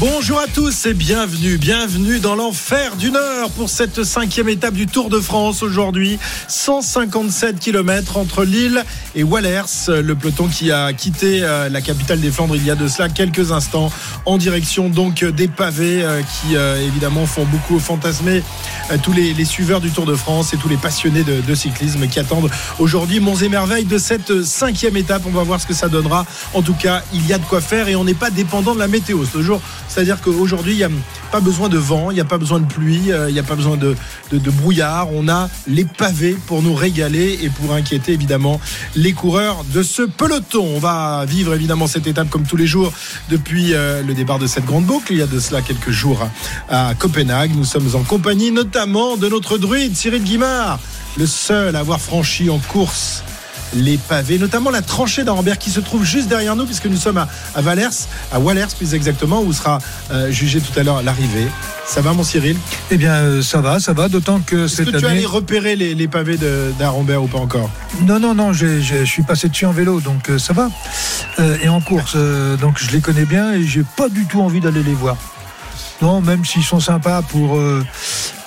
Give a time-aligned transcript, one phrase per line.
[0.00, 4.86] Bonjour à tous et bienvenue, bienvenue dans l'enfer d'une heure pour cette cinquième étape du
[4.86, 6.18] Tour de France aujourd'hui.
[6.48, 8.82] 157 km entre Lille
[9.14, 12.76] et Wallers, le peloton qui a quitté euh, la capitale des Flandres il y a
[12.76, 13.92] de cela quelques instants
[14.24, 18.42] en direction donc des pavés euh, qui euh, évidemment font beaucoup fantasmer
[19.02, 22.50] tous les, suiveurs du Tour de France et tous les passionnés de, cyclisme qui attendent
[22.78, 25.22] aujourd'hui Monts et Merveilles de cette cinquième étape.
[25.26, 26.24] On va voir ce que ça donnera.
[26.54, 28.80] En tout cas, il y a de quoi faire et on n'est pas dépendant de
[28.80, 29.24] la météo.
[29.90, 30.90] C'est-à-dire qu'aujourd'hui, il n'y a
[31.32, 33.56] pas besoin de vent, il n'y a pas besoin de pluie, il n'y a pas
[33.56, 33.96] besoin de,
[34.30, 35.08] de, de, brouillard.
[35.12, 38.60] On a les pavés pour nous régaler et pour inquiéter évidemment
[38.94, 40.64] les coureurs de ce peloton.
[40.76, 42.92] On va vivre évidemment cette étape comme tous les jours
[43.30, 45.12] depuis euh, le départ de cette grande boucle.
[45.12, 46.24] Il y a de cela quelques jours
[46.68, 47.50] à Copenhague.
[47.56, 50.78] Nous sommes en compagnie notamment de notre druide Cyril Guimard,
[51.18, 53.24] le seul à avoir franchi en course
[53.74, 57.18] les pavés, notamment la tranchée d'Arambert qui se trouve juste derrière nous, puisque nous sommes
[57.18, 57.88] à, à Valers,
[58.32, 59.78] à Wallers plus exactement, où sera
[60.10, 61.46] euh, jugé tout à l'heure l'arrivée.
[61.86, 62.56] Ça va, mon Cyril?
[62.90, 65.18] Eh bien, euh, ça va, ça va, d'autant que Est-ce cette que tu année.
[65.18, 66.38] allais repérer les, les pavés
[66.78, 67.70] d'Arambert ou pas encore?
[68.06, 70.68] Non, non, non, je suis passé dessus en vélo, donc euh, ça va.
[71.62, 72.16] Et en course,
[72.60, 75.16] donc je les connais bien et j'ai pas du tout envie d'aller les voir.
[76.02, 77.58] Non, même s'ils sont sympas pour,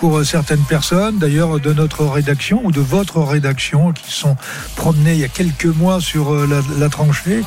[0.04, 4.36] pour euh, certaines personnes, d'ailleurs de notre rédaction ou de votre rédaction qui sont
[4.76, 7.42] promenés il y a quelques mois sur euh, la, la tranchée,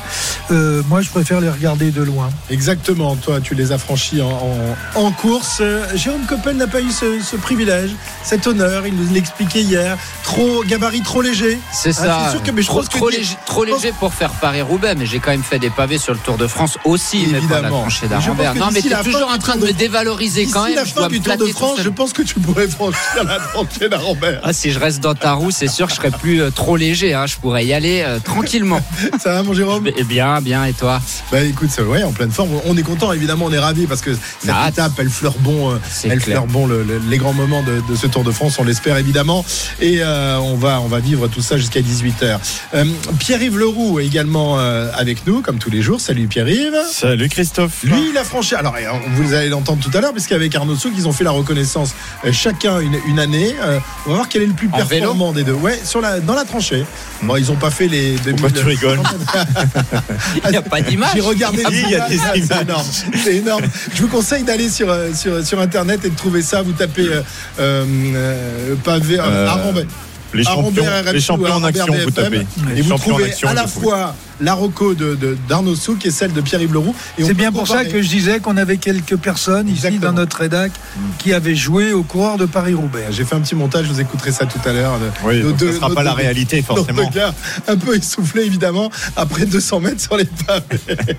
[0.49, 2.31] euh, moi je préfère les regarder de loin.
[2.49, 4.31] Exactement, toi tu les as franchis en,
[4.95, 5.61] en- en course.
[5.93, 7.91] Jérôme Coppel n'a pas eu ce, ce privilège,
[8.23, 9.95] cet honneur, il nous l'expliquait hier.
[10.23, 11.59] Trop gabarit, trop léger.
[11.71, 12.31] C'est Ah, ça.
[12.31, 15.05] sûr que- mais je trop, pense que trop léger, trop léger pour faire Paris-Roubaix, mais
[15.05, 17.37] j'ai quand même fait des pavés sur le Tour de France aussi, mais pas la
[17.37, 17.81] Évidemment.
[17.81, 20.73] tranchée Non, mais t'es la toujours en train de Tour me de- dévaloriser quand même.
[20.73, 23.89] la je fin du Tour de France, je pense que tu pourrais franchir la tranchée
[23.89, 24.39] d'Arambert.
[24.43, 26.77] Ah, si je reste dans ta roue, c'est sûr que je serais plus euh, trop
[26.77, 27.13] léger.
[27.13, 27.25] hein.
[27.27, 28.79] Je pourrais y aller euh, tranquillement.
[29.21, 29.87] Ça va mon Jérôme?
[29.97, 31.01] Eh bien, bien, et toi?
[31.31, 32.51] Bah écoute, ça, ouais, en pleine forme.
[32.65, 35.71] On est content, évidemment, on est ravis parce que cette Ah, étape, elle fleure bon,
[35.71, 36.37] euh, elle clair.
[36.37, 38.57] fleure bon le- le- les grands moments de, de ce Tour de France.
[38.59, 39.43] On l'espère évidemment,
[39.81, 42.23] et euh, on va on va vivre tout ça jusqu'à 18
[42.73, 42.87] h
[43.19, 45.99] Pierre-Yves Leroux est également euh, avec nous, comme tous les jours.
[46.01, 46.75] Salut Pierre-Yves.
[46.91, 47.83] Salut Christophe.
[47.83, 48.55] Lui, il a franchi.
[48.55, 48.75] Alors,
[49.15, 51.93] vous allez l'entendre tout à l'heure, puisqu'avec Arnaud Souk, ils ont fait la reconnaissance
[52.31, 53.55] chacun une, une année.
[53.61, 55.53] Euh, on va voir quel est le plus En vélo performant des deux.
[55.53, 56.85] Ouais, sur la, dans la tranchée.
[57.23, 58.41] Bon, ils ont pas fait les 2000.
[58.41, 58.99] Pourquoi tu rigoles?
[60.45, 61.09] Il n'y a pas d'image.
[61.15, 62.41] J'ai regardé les il y a des images.
[62.47, 62.85] C'est énorme.
[63.23, 63.63] C'est énorme.
[63.93, 66.61] Je vous conseille d'aller sur, euh, sur, sur internet et de trouver ça.
[66.61, 67.21] Vous tapez euh,
[67.59, 69.85] euh, pavé, euh, Euh, Arambert.
[70.33, 70.83] Les champions,
[71.13, 72.11] les champions en action, vous BFM.
[72.11, 72.45] tapez.
[72.71, 75.75] Et Les vous en trouvez action, à la vous fois la reco de, de- d'Arnaud
[75.75, 76.93] Souk et celle de Pierre-Yves Leroux.
[77.19, 80.71] C'est bien pour ça que je disais qu'on avait quelques personnes ici dans notre rédac
[81.19, 83.05] qui avaient joué au coureur de Paris-Roubaix.
[83.11, 84.99] J'ai fait un petit montage, je vous écouterai ça tout à l'heure.
[85.23, 87.09] Oui, ce sera nos pas la réalité forcément.
[87.09, 87.33] gars
[87.67, 90.63] un peu essoufflé évidemment après 200 mètres sur les pavés.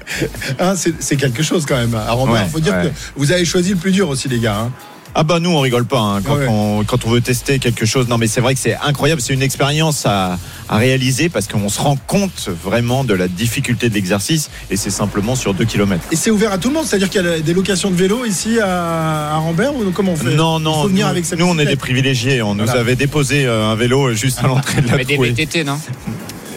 [0.60, 1.94] Hein, c'est, quelque chose quand même.
[1.94, 2.88] À Ouais, faut dire ouais.
[2.88, 4.58] que vous avez choisi le plus dur aussi les gars.
[4.58, 4.72] hein.
[5.14, 6.46] Ah bah nous on rigole pas hein, quand, Ouais.
[6.48, 8.08] on, quand on veut tester quelque chose.
[8.08, 10.38] Non mais c'est vrai que c'est incroyable, c'est une expérience à,
[10.69, 14.91] à réaliser parce qu'on se rend compte vraiment de la difficulté de l'exercice et c'est
[14.91, 16.04] simplement sur 2 km.
[16.12, 18.24] Et c'est ouvert à tout le monde, c'est-à-dire qu'il y a des locations de vélo
[18.24, 20.34] ici à, à Rambert ou comment on fait?
[20.34, 22.42] Non, Il non, faut venir nous, avec sa nous, on est des privilégiés.
[22.42, 25.16] On nous avait déposé euh, un vélo juste à l'entrée de la Mais des.
[25.16, 25.78] VTT, non?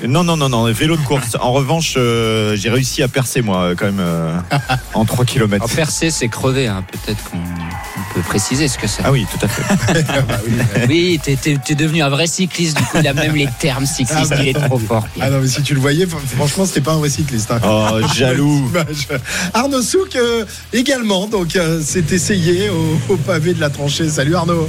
[0.07, 1.37] Non, non, non, non, vélo de course.
[1.39, 4.35] En revanche, euh, j'ai réussi à percer moi euh, quand même euh,
[4.93, 5.55] en 3 km.
[5.63, 6.67] Alors, percer, c'est crever.
[6.67, 6.83] hein.
[6.91, 9.03] Peut-être qu'on on peut préciser ce que c'est.
[9.05, 10.03] Ah oui, tout à fait.
[10.03, 10.35] Bah
[10.89, 12.77] oui, t'es, t'es- t'es devenu un vrai cycliste.
[12.77, 14.31] Du coup, il a même les termes cyclistes.
[14.31, 14.41] Ah bah.
[14.41, 15.07] Il est trop fort.
[15.19, 17.51] Ah non mais si tu le voyais, fr- franchement c'était pas un vrai cycliste.
[17.51, 17.59] hein.
[17.63, 18.69] Oh, jaloux.
[18.69, 19.07] Image.
[19.53, 24.09] Arnaud Souk euh, également, donc euh, s'est essayé au, au pavé de la tranchée.
[24.09, 24.67] Salut Arnaud.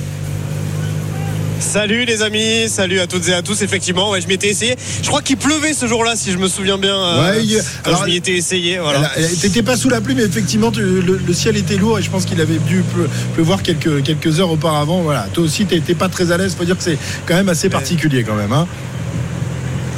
[1.62, 3.62] Salut les amis, salut à toutes et à tous.
[3.62, 4.74] Effectivement, ouais, je m'y étais essayé.
[5.00, 6.94] Je crois qu'il pleuvait ce jour-là, si je me souviens bien.
[6.94, 8.78] euh, Ouais, il- quand alors- je m'y étais essayé.
[8.78, 9.10] Voilà.
[9.40, 12.10] T'étais pas sous la pluie, mais effectivement tu- le, le ciel était lourd et je
[12.10, 15.02] pense qu'il avait dû pleu- pleuvoir quelques, quelques heures auparavant.
[15.02, 15.28] Voilà.
[15.32, 16.54] Toi aussi t'étais pas très à l'aise.
[16.58, 18.52] Faut dire que c'est quand même assez particulier quand même.
[18.52, 18.66] Hein.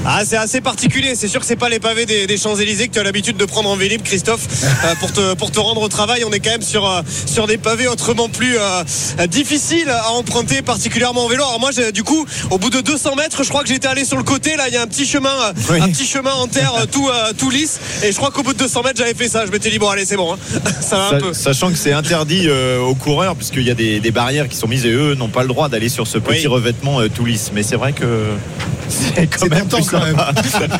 [0.07, 1.15] Ah, c'est assez particulier.
[1.15, 3.45] C'est sûr que c'est pas les pavés des, des Champs-Élysées que tu as l'habitude de
[3.47, 4.47] prendre en vélib, Christophe,
[4.85, 6.25] euh, pour, te, pour te rendre au travail.
[6.29, 10.61] On est quand même sur, euh, sur des pavés autrement plus euh, difficiles à emprunter,
[10.61, 11.43] particulièrement en vélo.
[11.45, 14.05] Alors moi, j'ai- du coup, au bout de 200 mètres, je crois que j'étais allé
[14.05, 14.57] sur le côté.
[14.57, 15.35] Là, il y a un petit chemin,
[15.71, 15.79] Oui.
[15.81, 17.09] un petit chemin en terre tout,
[17.39, 17.81] tout lisse.
[18.03, 19.47] Et je crois qu'au bout de 200 mètres, j'avais fait ça.
[19.47, 20.35] Je m'étais dit bon, allez, c'est bon.
[20.35, 20.39] hein.
[20.83, 21.33] ça va un Sa- peu.
[21.33, 24.85] Sachant que c'est interdit aux coureurs, puisqu'il y a des, des barrières qui sont mises
[24.85, 26.47] et eux n'ont pas le droit d'aller sur ce petit Oui.
[26.47, 27.51] revêtement tout lisse.
[27.55, 28.05] Mais c'est vrai que
[28.89, 30.17] c'est quand même plus quand même.
[30.17, 30.75] sympa.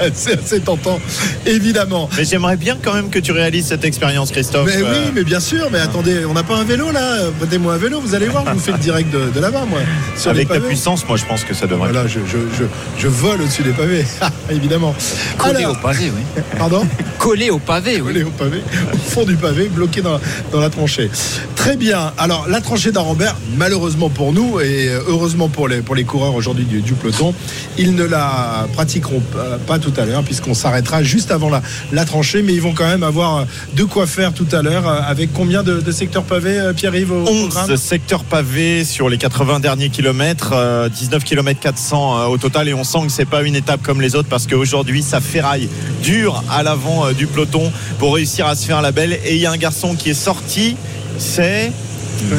[0.14, 0.98] c'est assez tentant,
[1.46, 2.08] évidemment.
[2.16, 4.66] Mais j'aimerais bien quand même que tu réalises cette expérience, Christophe.
[4.66, 5.68] Mais Euh, oui, mais bien sûr.
[5.72, 8.52] Mais attendez, on n'a pas un vélo là Donnez-moi un vélo, vous allez voir, je
[8.52, 9.80] vous fais le direct de, de là-bas, moi.
[10.16, 11.90] Sur avec ta puissance, moi je pense que ça devrait.
[11.92, 12.64] Voilà, je, je, je,
[12.98, 14.04] je vole au-dessus des pavés,
[14.50, 14.94] évidemment.
[15.38, 16.42] Collé Alors, au pavé, oui.
[16.58, 16.86] pardon
[17.18, 18.12] Collé au pavé, oui.
[18.12, 18.62] Collé au pavé,
[18.92, 20.18] au fond du pavé, bloqué dans,
[20.52, 21.10] dans la tranchée.
[21.56, 22.12] Très bien.
[22.18, 26.64] Alors, la tranchée d'Arambert, malheureusement pour nous et heureusement pour les, pour les coureurs aujourd'hui
[26.64, 27.34] du, du peloton,
[27.78, 28.39] ils ne la
[28.72, 32.42] pratiqueront pas, pas tout à l'heure, puisqu'on s'arrêtera juste avant la, la tranchée.
[32.42, 34.88] Mais ils vont quand même avoir de quoi faire tout à l'heure.
[34.88, 39.08] euh, Avec combien de, de secteurs pavés, euh, Pierre-Yves au programme 11 secteurs pavés sur
[39.08, 43.12] les 80 derniers kilomètres, euh, 19 km 400 euh, au total et on sent que
[43.12, 45.68] c'est pas une étape comme les autres parce qu'aujourd'hui ça ferraille
[46.02, 49.40] dur à l'avant euh, du peloton pour réussir à se faire la belle et il
[49.40, 50.76] y a un garçon qui est sorti,
[51.18, 51.72] c'est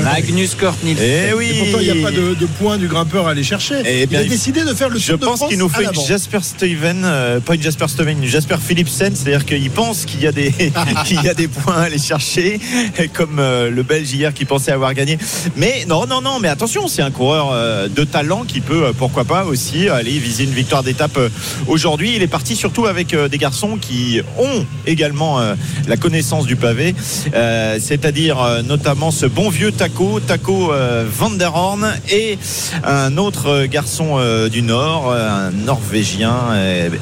[0.04, 1.06] Magnus Cort Nielsen.
[1.30, 3.44] Eh oui Et pourtant, il n'y a pas de, de point du grimpeur à aller
[3.44, 3.76] chercher.
[3.86, 5.70] Eh il bien, a décidé de faire le Je Tour de pense France qu'il nous
[5.70, 6.06] fait une.
[6.08, 10.28] Jasper Steven, euh, pas une Jasper Steven, une Jasper Philipsen, c'est-à-dire qu'il pense qu'il y
[10.28, 10.52] a des
[11.06, 12.60] qu'il y a des points à aller chercher,
[13.14, 15.18] comme euh, le Belge hier qui pensait avoir gagné.
[15.56, 18.94] Mais non, non, non, mais attention, c'est un coureur euh, de talent qui peut, euh,
[18.98, 21.30] pourquoi pas aussi, aller viser une victoire d'étape euh,
[21.68, 22.14] aujourd'hui.
[22.16, 25.56] Il est parti surtout avec euh, des garçons qui ont également euh,
[25.88, 26.96] la connaissance du pavé,
[27.34, 32.38] euh, c'est-à-dire euh, notamment ce bon vieux Taco, Taco euh, Van der Horn et
[32.84, 36.34] un autre euh, garçon euh, du Nord, un Norvégien,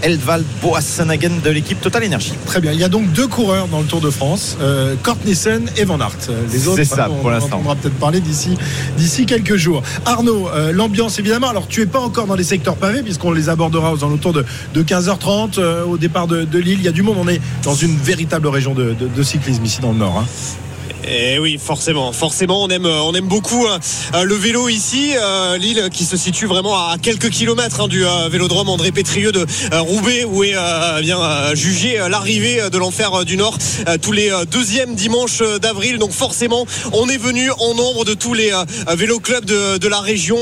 [0.01, 2.33] Elvald Boassenhagen de l'équipe Total Energy.
[2.45, 2.71] Très bien.
[2.71, 4.57] Il y a donc deux coureurs dans le Tour de France,
[5.03, 6.17] Kort Nielsen et Van Aert.
[6.51, 7.55] Les autres, C'est ça, on, pour on l'instant.
[7.57, 8.57] entendra peut-être parler d'ici
[8.97, 9.81] d'ici quelques jours.
[10.05, 11.49] Arnaud, l'ambiance évidemment.
[11.49, 14.45] Alors tu es pas encore dans les secteurs pavés puisqu'on les abordera aux alentours de,
[14.73, 16.79] de 15h30 euh, au départ de, de Lille.
[16.79, 17.17] Il y a du monde.
[17.19, 20.17] On est dans une véritable région de cyclisme ici dans le Nord.
[20.19, 20.25] hein.
[21.11, 25.89] Et oui, forcément, forcément, on aime, on aime beaucoup euh, le vélo ici, euh, Lille
[25.91, 29.81] qui se situe vraiment à quelques kilomètres hein, du euh, vélodrome André Pétrieux de euh,
[29.81, 33.57] Roubaix, où est euh, bien euh, jugé euh, l'arrivée de l'enfer euh, du Nord
[33.87, 35.97] euh, tous les euh, deuxièmes dimanches euh, d'avril.
[35.97, 38.63] Donc forcément, on est venu en nombre de tous les euh,
[38.95, 40.37] vélo clubs de, de la région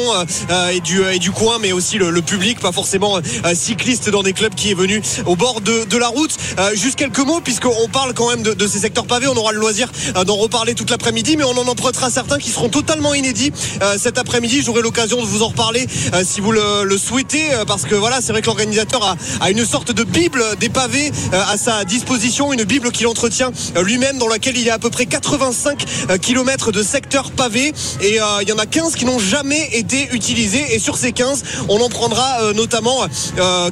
[0.49, 4.09] euh, et du et du coin, mais aussi le, le public, pas forcément euh, cycliste
[4.09, 6.35] dans des clubs qui est venu au bord de, de la route.
[6.59, 9.53] Euh, juste quelques mots, puisqu'on parle quand même de, de ces secteurs pavés, on aura
[9.53, 13.13] le loisir euh, d'en reparler toute l'après-midi, mais on en empruntera certains qui seront totalement
[13.13, 13.51] inédits
[13.83, 14.63] euh, cet après-midi.
[14.63, 18.21] J'aurai l'occasion de vous en reparler euh, si vous le, souhaitez, euh, parce que voilà,
[18.21, 22.53] c'est vrai que l'organisateur a, a une sorte de bible des pavés à sa disposition,
[22.53, 23.51] une bible qu'il entretient
[23.81, 25.85] lui-même, dans laquelle il y a à peu près 85
[26.21, 30.65] km de secteurs pavés, et il y en a 15 qui n'ont jamais été utilisés,
[30.73, 33.05] et sur ces 15, on en prendra notamment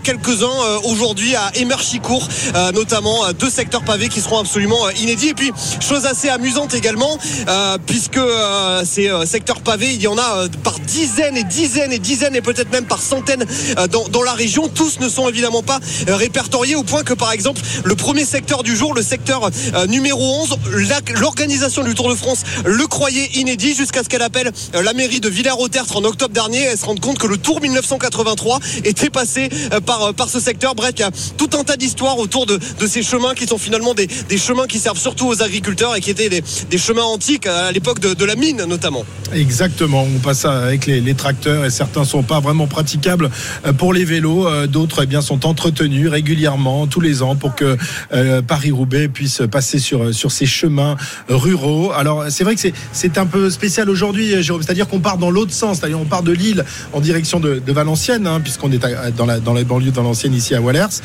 [0.04, 2.28] quelques-uns aujourd'hui à Emerchicourt,
[2.74, 5.30] notamment deux secteurs pavés qui seront absolument inédits.
[5.30, 7.18] Et puis, chose assez amusante également,
[7.48, 11.92] euh, puisque euh, ces euh, secteurs pavés, il y en a par dizaines et dizaines
[11.92, 13.45] et dizaines et peut-être même par centaines
[13.92, 14.68] dans, la région.
[14.68, 18.75] Tous ne sont évidemment pas répertoriés au point que par exemple le premier secteur du
[18.75, 19.50] jour, le secteur
[19.88, 20.57] numéro 11,
[20.89, 25.19] la- l'organisation du Tour de France le croyait inédit jusqu'à ce qu'elle appelle la mairie
[25.19, 26.62] de Villers-au-Tertre en octobre dernier.
[26.62, 29.50] Elle se rende compte que le Tour 1983 était passé
[29.86, 30.75] par, par ce secteur.
[30.75, 33.58] Bref, il y a tout un tas d'histoires autour de, de ces chemins qui sont
[33.58, 37.04] finalement des, des chemins qui servent surtout aux agriculteurs et qui étaient des, des chemins
[37.04, 39.04] antiques à l'époque de, la mine notamment.
[39.34, 43.30] Exactement, on passe avec les, tracteurs et certains sont pas vraiment praticables
[43.66, 47.56] euh, pour les vélos, euh, d'autres eh bien sont entretenus régulièrement tous les ans pour
[47.56, 47.78] que
[48.14, 50.96] euh, Paris-Roubaix puisse passer sur sur ces chemins
[51.30, 51.92] ruraux.
[51.92, 55.54] Alors c'est vrai que c'est un peu spécial aujourd'hui, Jérôme, c'est-à-dire qu'on part dans l'autre
[55.54, 58.84] sens, c'est-à-dire on part de Lille en direction de, de Valenciennes, hein, puisqu'on est
[59.16, 61.02] dans la dans la banlieue de Valenciennes ici à Wallers.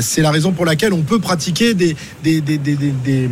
[0.00, 3.30] C'est la raison pour laquelle on peut pratiquer des des, des, des,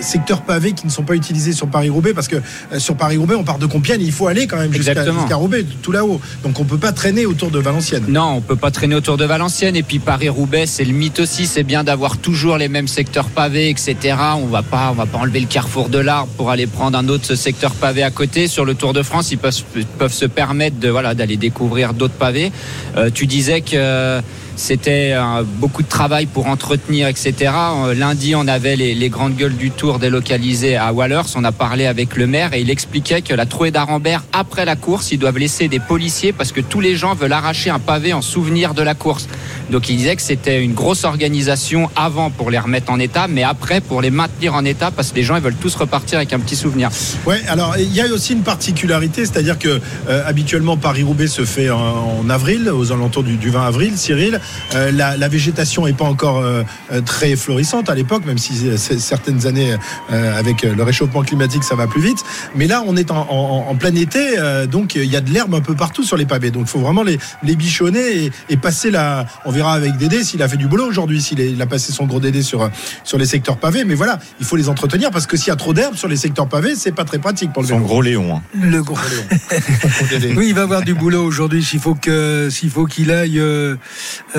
[0.00, 3.44] secteurs pavés qui ne sont pas utilisés sur Paris-Roubaix parce que euh, sur Paris-Roubaix on
[3.44, 6.20] part de Compiègne, il faut aller quand même jusqu'à Roubaix, tout là-haut.
[6.42, 8.04] Donc on peut pas traîner autour de Valenciennes.
[8.08, 9.76] Non, on peut pas traîner autour de Valenciennes.
[9.76, 11.46] Et puis Paris-Roubaix, c'est le mythe aussi.
[11.46, 14.16] C'est bien d'avoir toujours les mêmes secteurs pavés, etc.
[14.36, 17.08] On va pas, on va pas enlever le carrefour de l'Arbre pour aller prendre un
[17.08, 18.48] autre secteur pavé à côté.
[18.48, 19.62] Sur le Tour de France, ils peuvent,
[19.98, 22.52] peuvent se permettre de voilà d'aller découvrir d'autres pavés.
[22.96, 24.20] Euh, tu disais que
[24.60, 27.52] c'était euh, beaucoup de travail pour entretenir, etc.
[27.86, 31.34] Euh, lundi, on avait les, grandes gueules du Tour délocalisées à Wallers.
[31.34, 34.76] On a parlé avec le maire et il expliquait que la trouée d'Arambert, après la
[34.76, 38.12] course, ils doivent laisser des policiers parce que tous les gens veulent arracher un pavé
[38.12, 39.26] en souvenir de la course.
[39.70, 43.44] Donc il disait que c'était une grosse organisation avant pour les remettre en état, mais
[43.44, 46.32] après pour les maintenir en état parce que les gens ils veulent tous repartir avec
[46.32, 46.90] un petit souvenir.
[47.26, 51.70] Ouais, alors il y a aussi une particularité, c'est-à-dire que euh, habituellement Paris-Roubaix se fait
[51.70, 54.40] en, avril, aux alentours du 20 avril, Cyril.
[54.74, 58.52] Euh, la, la végétation n'est pas encore euh, euh, très florissante à l'époque, même si
[58.78, 59.74] certaines années
[60.12, 62.18] euh, avec le réchauffement climatique ça va plus vite.
[62.54, 65.30] Mais là on est en, en- en plein été, euh, donc il y a de
[65.30, 66.50] l'herbe un peu partout sur les pavés.
[66.50, 69.26] Donc il faut vraiment les, les bichonner et, et passer la.
[69.44, 72.20] On verra avec Dédé s'il a fait du boulot aujourd'hui, s'il a passé son gros
[72.20, 72.70] Dédé sur,
[73.04, 73.84] sur les secteurs pavés.
[73.84, 76.16] Mais voilà, il faut les entretenir parce que s'il y a trop d'herbe sur les
[76.16, 77.86] secteurs pavés, c'est pas très pratique pour le Son vélo.
[77.86, 78.36] gros Léon.
[78.36, 78.42] hein.
[78.60, 78.96] Le gros.
[80.36, 81.62] Oui, il va avoir du boulot aujourd'hui.
[81.62, 83.76] S'il faut que, s'il faut qu'il aille euh,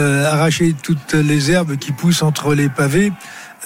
[0.02, 3.12] euh, arracher toutes les herbes qui poussent entre les pavés.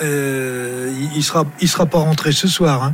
[0.02, 2.84] euh, il- sera, il sera pas rentré ce soir.
[2.84, 2.94] hein.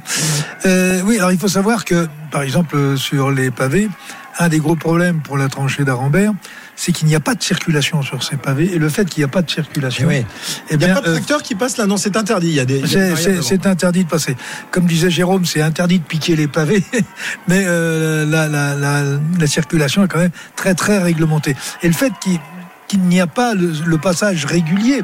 [0.67, 3.89] Euh, oui, alors il faut savoir que, par exemple, sur les pavés,
[4.37, 6.31] un des gros problèmes pour la tranchée d'Arambert,
[6.75, 8.69] c'est qu'il n'y a pas de circulation sur ces pavés.
[8.73, 10.25] Et le fait qu'il n'y a pas de circulation, Eh oui.
[10.69, 12.49] eh Il n'y a pas de euh, tracteur qui passe là, non, c'est interdit.
[12.49, 12.83] Il y a des.
[12.87, 14.37] c'est- interdit de passer.
[14.69, 16.83] Comme disait Jérôme, c'est interdit de piquer les pavés,
[17.47, 19.03] mais la, la, la,
[19.39, 21.55] la circulation est quand même très très réglementée.
[21.81, 22.39] Et le fait qu'il
[22.91, 25.01] qu'il n'y a pas le, le passage régulier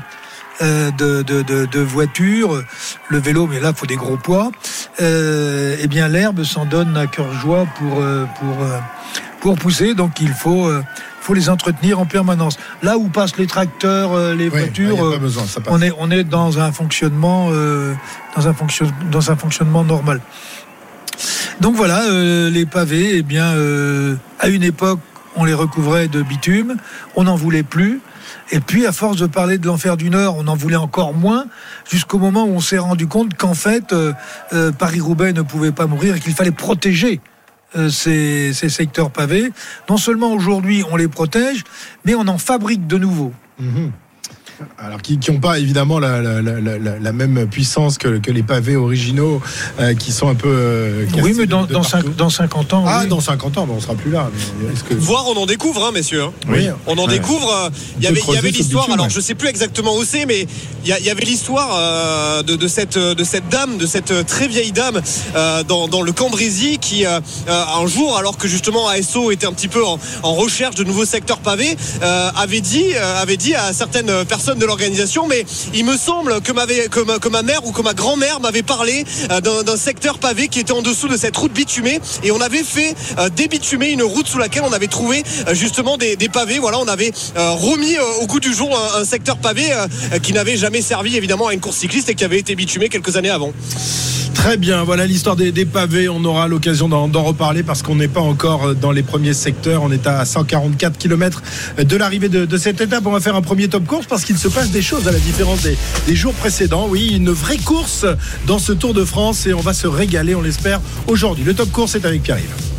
[0.61, 2.63] euh, de, de, de, de voitures,
[3.07, 4.51] le vélo, mais là, il faut des gros poids,
[4.99, 8.57] euh, eh bien l'herbe s'en donne à cœur joie pour, euh, pour,
[9.39, 10.69] pour pousser, donc il faut...
[11.21, 12.55] faut les entretenir en permanence.
[12.81, 17.49] Là où passent les tracteurs, les voitures, besoin, on est on est dans un fonctionnement
[17.51, 17.93] euh,
[18.35, 20.21] dans un fonction dans un fonctionnement normal.
[21.59, 23.47] Donc voilà, euh, les pavés, eh bien,
[24.39, 25.01] à une époque,
[25.37, 26.75] on les recouvrait de bitume,
[27.15, 28.01] on n'en voulait plus.
[28.51, 31.45] Et puis, à force de parler de l'enfer du Nord, on en voulait encore moins,
[31.89, 34.13] jusqu'au moment où on s'est rendu compte qu'en fait, euh,
[34.53, 37.21] euh, Paris-Roubaix ne pouvait pas mourir et qu'il fallait protéger
[37.75, 39.51] euh, ces, secteurs pavés.
[39.89, 41.63] Non seulement aujourd'hui, on les protège,
[42.05, 43.33] mais on en fabrique de nouveaux.
[43.59, 43.91] Mhm.
[44.79, 48.43] Alors qui n'ont pas évidemment la, la, la, la- la même puissance que, que les
[48.43, 49.41] pavés originaux
[49.79, 50.47] euh, qui sont un peu.
[50.49, 51.89] euh, Oui, mais dans, dans, partout.
[51.89, 52.83] cinq- dans 50 ans.
[52.87, 53.07] Ah, oui.
[53.09, 54.29] dans 50 ans, bon, on sera plus là.
[54.89, 56.23] que- Voir, on en découvre, hein, messieurs.
[56.23, 56.33] hein.
[56.47, 56.67] Oui.
[56.87, 57.13] On en Ouais.
[57.19, 57.51] découvre.
[57.51, 58.89] euh, Il y avait, l'histoire.
[58.91, 59.11] Alors, ouais.
[59.11, 60.47] je sais plus exactement où c'est, mais
[60.85, 64.71] il y, avait l'histoire euh, de, de cette de cette dame, de cette très vieille
[64.71, 65.01] dame
[65.35, 69.67] euh, dans, dans le Cambrésis qui un jour, alors que justement ASO était un petit
[69.67, 73.73] peu en, en recherche de nouveaux secteurs pavés, euh, avait dit euh, avait dit à
[73.73, 78.39] certaines personnes de l'organisation, mais il me semble que, ma, mère ou que ma grand-mère
[78.39, 82.31] m'avait parlé euh, d'un secteur pavé qui était en dessous de cette route bitumée et
[82.31, 86.15] on avait fait euh, débitumer une route sous laquelle on avait trouvé euh, justement des,
[86.31, 86.59] pavés.
[86.59, 89.63] Voilà, on avait remis au goût du jour un, un secteur pavé
[90.21, 93.15] qui n'avait jamais servi évidemment à une course cycliste et qui avait été bitumé quelques
[93.15, 93.53] années avant.
[94.37, 96.07] Très bien, voilà l'histoire des, pavés.
[96.07, 99.81] On aura l'occasion d'en reparler parce qu'on n'est pas encore dans les premiers secteurs.
[99.81, 101.41] On est à 144 km
[101.77, 103.05] de l'arrivée de, de cette étape.
[103.07, 105.19] On va faire un premier top course parce qu'il se passe des choses à la
[105.19, 105.75] différence des,
[106.05, 106.87] des jours précédents.
[106.87, 108.05] Oui, une vraie course
[108.45, 111.43] dans ce Tour de France et on va se régaler, on l'espère, aujourd'hui.
[111.43, 112.76] Le top course est avec Pierre-Yves.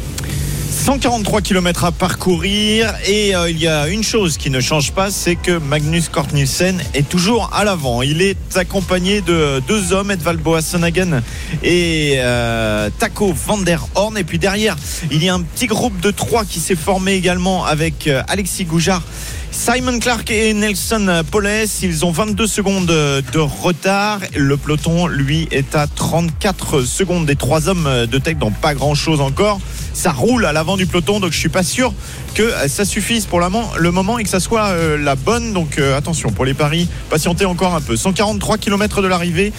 [0.89, 5.11] 143 km à parcourir et euh, il y a une chose qui ne change pas,
[5.11, 8.01] c'est que Magnus Cort Nielsen est toujours à l'avant.
[8.01, 11.21] Il est accompagné de deux hommes, Edvald Boasson-Hagen
[11.63, 14.17] et euh, Taco van der Horn.
[14.17, 14.77] Et puis derrière,
[15.11, 18.65] il y a un petit groupe de trois qui s'est formé également avec euh, Alexis
[18.65, 19.03] Goujard.
[19.51, 24.21] Simon Clark et Nelson Poles, ils ont 22 secondes de retard.
[24.37, 28.95] Le peloton, lui, est à 34 secondes des trois hommes de tech, donc pas grand
[28.95, 29.61] chose encore.
[29.93, 31.93] Ça roule à l'avant du peloton, donc je suis pas sûr
[32.35, 35.53] que ça suffise pour le moment et que ça soit euh, la bonne.
[35.53, 37.97] Donc euh, attention pour les paris, patientez encore un peu.
[37.97, 39.53] 143 km de l'arrivée,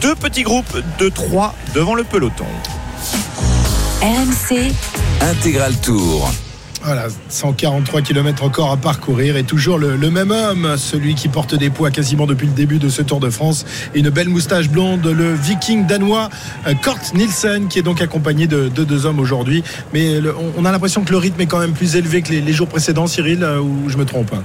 [0.00, 2.44] deux petits groupes de trois devant le peloton.
[4.02, 4.72] RMC,
[5.22, 6.30] Intégral Tour.
[6.82, 11.70] Voilà, 143 km encore à parcourir et toujours le, même homme, celui qui porte des
[11.70, 15.34] poids quasiment depuis le début de ce Tour de France une belle moustache blonde, le
[15.34, 16.28] viking danois
[16.66, 19.64] euh, Kort Nielsen qui est donc accompagné de, de deux hommes aujourd'hui.
[19.92, 20.20] Mais
[20.56, 22.68] on, a l'impression que le rythme est quand même plus élevé que les, les jours
[22.68, 24.42] précédents, Cyril, euh, ou je me trompe hein?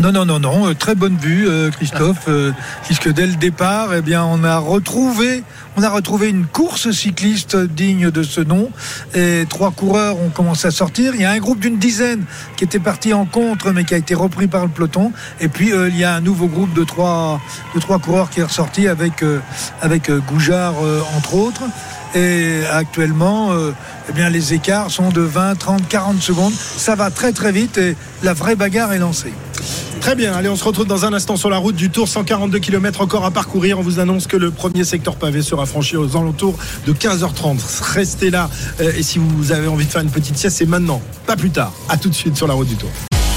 [0.00, 0.68] Non, non, non, non.
[0.68, 2.52] euh, Très bonne vue, euh, Christophe, euh,
[2.84, 5.42] puisque dès le départ, eh bien, on a retrouvé,
[5.76, 8.70] on a retrouvé une course cycliste digne de ce nom.
[9.14, 11.14] Et trois coureurs ont commencé à sortir.
[11.16, 12.24] Il y a un groupe d'une dizaine
[12.56, 15.12] qui était parti en contre, mais qui a été repris par le peloton.
[15.40, 17.40] Et puis il y a un nouveau groupe de trois,
[17.74, 19.24] de trois coureurs qui est ressorti avec
[19.82, 20.74] avec Goujard
[21.16, 21.62] entre autres.
[22.14, 23.72] Et actuellement, euh,
[24.08, 26.52] eh bien, les écarts sont de 20, 30, 40 secondes.
[26.54, 29.32] Ça va très très vite et la vraie bagarre est lancée.
[30.00, 32.58] Très bien, allez, on se retrouve dans un instant sur la route du Tour, 142
[32.60, 33.78] km encore à parcourir.
[33.78, 37.58] On vous annonce que le premier secteur pavé sera franchi aux alentours de 15h30.
[37.92, 38.48] Restez là
[38.80, 41.50] euh, et si vous avez envie de faire une petite sieste, c'est maintenant, pas plus
[41.50, 41.72] tard.
[41.88, 42.90] À tout de suite sur la route du Tour.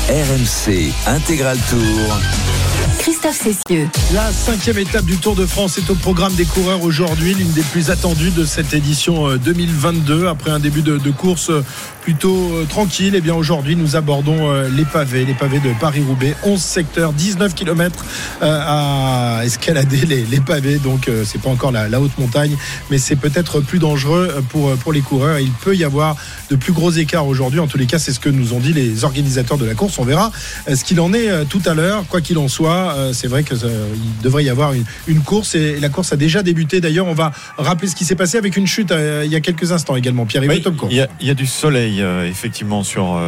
[0.08, 2.61] RMC Intégral Tour.
[3.02, 3.90] Christophe Cessieux.
[4.14, 7.64] La cinquième étape du Tour de France est au programme des coureurs aujourd'hui, l'une des
[7.64, 10.28] plus attendues de cette édition euh, 2022.
[10.28, 11.64] Après un début de, course euh,
[12.02, 16.36] plutôt euh, tranquille, et bien aujourd'hui nous abordons euh, les pavés, les pavés de Paris-Roubaix,
[16.44, 18.06] 11 secteurs, 19 km
[18.42, 20.78] à escalader les, pavés.
[20.78, 22.56] Donc euh, c'est pas encore la, la haute montagne,
[22.90, 25.40] mais c'est peut-être plus dangereux euh, pour pour les coureurs.
[25.40, 26.16] Il peut y avoir
[26.50, 27.60] de plus gros écarts aujourd'hui.
[27.60, 30.00] En tous les cas, c'est ce que nous ont dit les organisateurs de la course.
[30.00, 30.32] On verra
[30.68, 32.06] euh, ce qu'il en est euh, tout à l'heure.
[32.10, 33.86] Quoi qu'il en soit, euh, c'est vrai que euh,
[34.24, 36.82] devrait y avoir une, une course et la course a déjà débuté.
[36.82, 39.42] D'ailleurs, on va rappeler ce qui s'est passé avec une chute euh, il y a
[39.42, 40.26] quelques instants également.
[40.26, 43.20] Pierre Oui, il, y a, il y a du soleil effectivement sur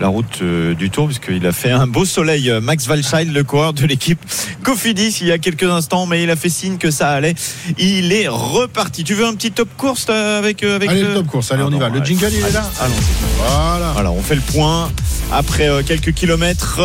[0.00, 3.86] la route du Tour puisqu'il a fait un beau soleil Max Walscheid le coureur de
[3.86, 4.18] l'équipe
[4.62, 7.34] Cofidis il y a quelques instants mais il a fait signe que ça allait
[7.78, 11.50] il est reparti tu veux un petit top course avec avec Allez, le- top course.
[11.52, 11.88] Allez, Ah on y va.
[11.88, 12.68] Le jingle, il est là.
[12.80, 13.26] Allons-y.
[13.38, 13.90] Voilà.
[13.92, 14.90] Voilà, on fait le point.
[15.32, 16.80] Après quelques kilomètres,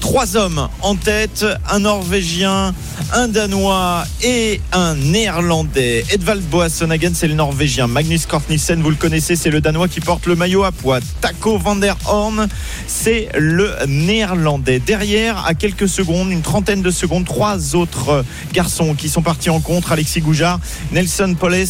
[0.00, 2.74] trois hommes en tête, un Norvégien,
[3.12, 6.04] un Danois et un Néerlandais.
[6.10, 7.86] Edvald Boasson-Hagen, c'est le Norvégien.
[7.86, 11.00] Magnus Kortnissen, vous le connaissez, c'est le Danois qui porte le maillot à poids.
[11.20, 12.48] Taco van der Horn,
[12.86, 14.80] c'est le Néerlandais.
[14.80, 19.60] Derrière, à quelques secondes, une trentaine de secondes, trois autres garçons qui sont partis en
[19.60, 19.92] contre.
[19.92, 20.60] Alexis Goujard,
[20.92, 21.66] Nelson Poles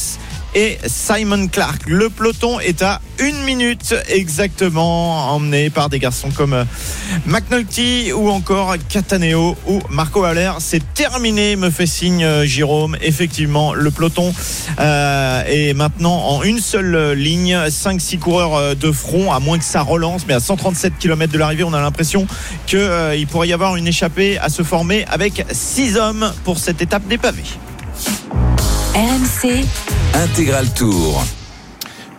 [0.54, 1.82] et Simon Clark.
[1.86, 6.64] Le peloton est à une minute exactement, emmené par des garçons comme euh,
[7.26, 10.52] McNulty ou encore Cataneo ou Marco Haller.
[10.58, 12.96] C'est terminé, me fait signe euh, Jérôme.
[13.02, 14.32] Effectivement, le peloton
[14.78, 17.56] euh, est maintenant en une seule ligne.
[17.68, 21.64] 5-6 coureurs de front, à moins que ça relance, mais à 137 km de l'arrivée,
[21.64, 22.26] on a l'impression
[22.66, 27.06] qu'il pourrait y avoir une échappée à se former avec 6 hommes pour cette étape
[27.06, 27.44] des pavés.
[28.94, 29.64] RMC,
[30.14, 31.24] Intégral Tour.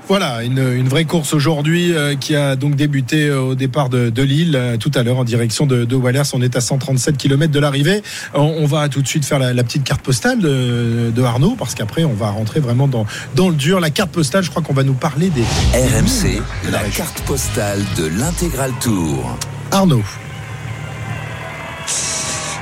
[0.08, 4.10] Voilà, une, une vraie course aujourd'hui euh, qui a donc débuté euh, au départ de,
[4.10, 6.24] de Lille euh, tout à l'heure en direction de, de Wallers.
[6.34, 8.02] On est à 137 km de l'arrivée.
[8.34, 11.56] On, on va tout de suite faire la, la petite carte postale de, de Arnaud
[11.58, 13.06] parce qu'après on va rentrer vraiment dans,
[13.36, 13.80] dans le dur.
[13.80, 15.44] La carte postale, je crois qu'on va nous parler des
[15.74, 17.04] RMC, la région.
[17.04, 19.38] carte postale de l'Intégral Tour.
[19.72, 20.04] Arnaud.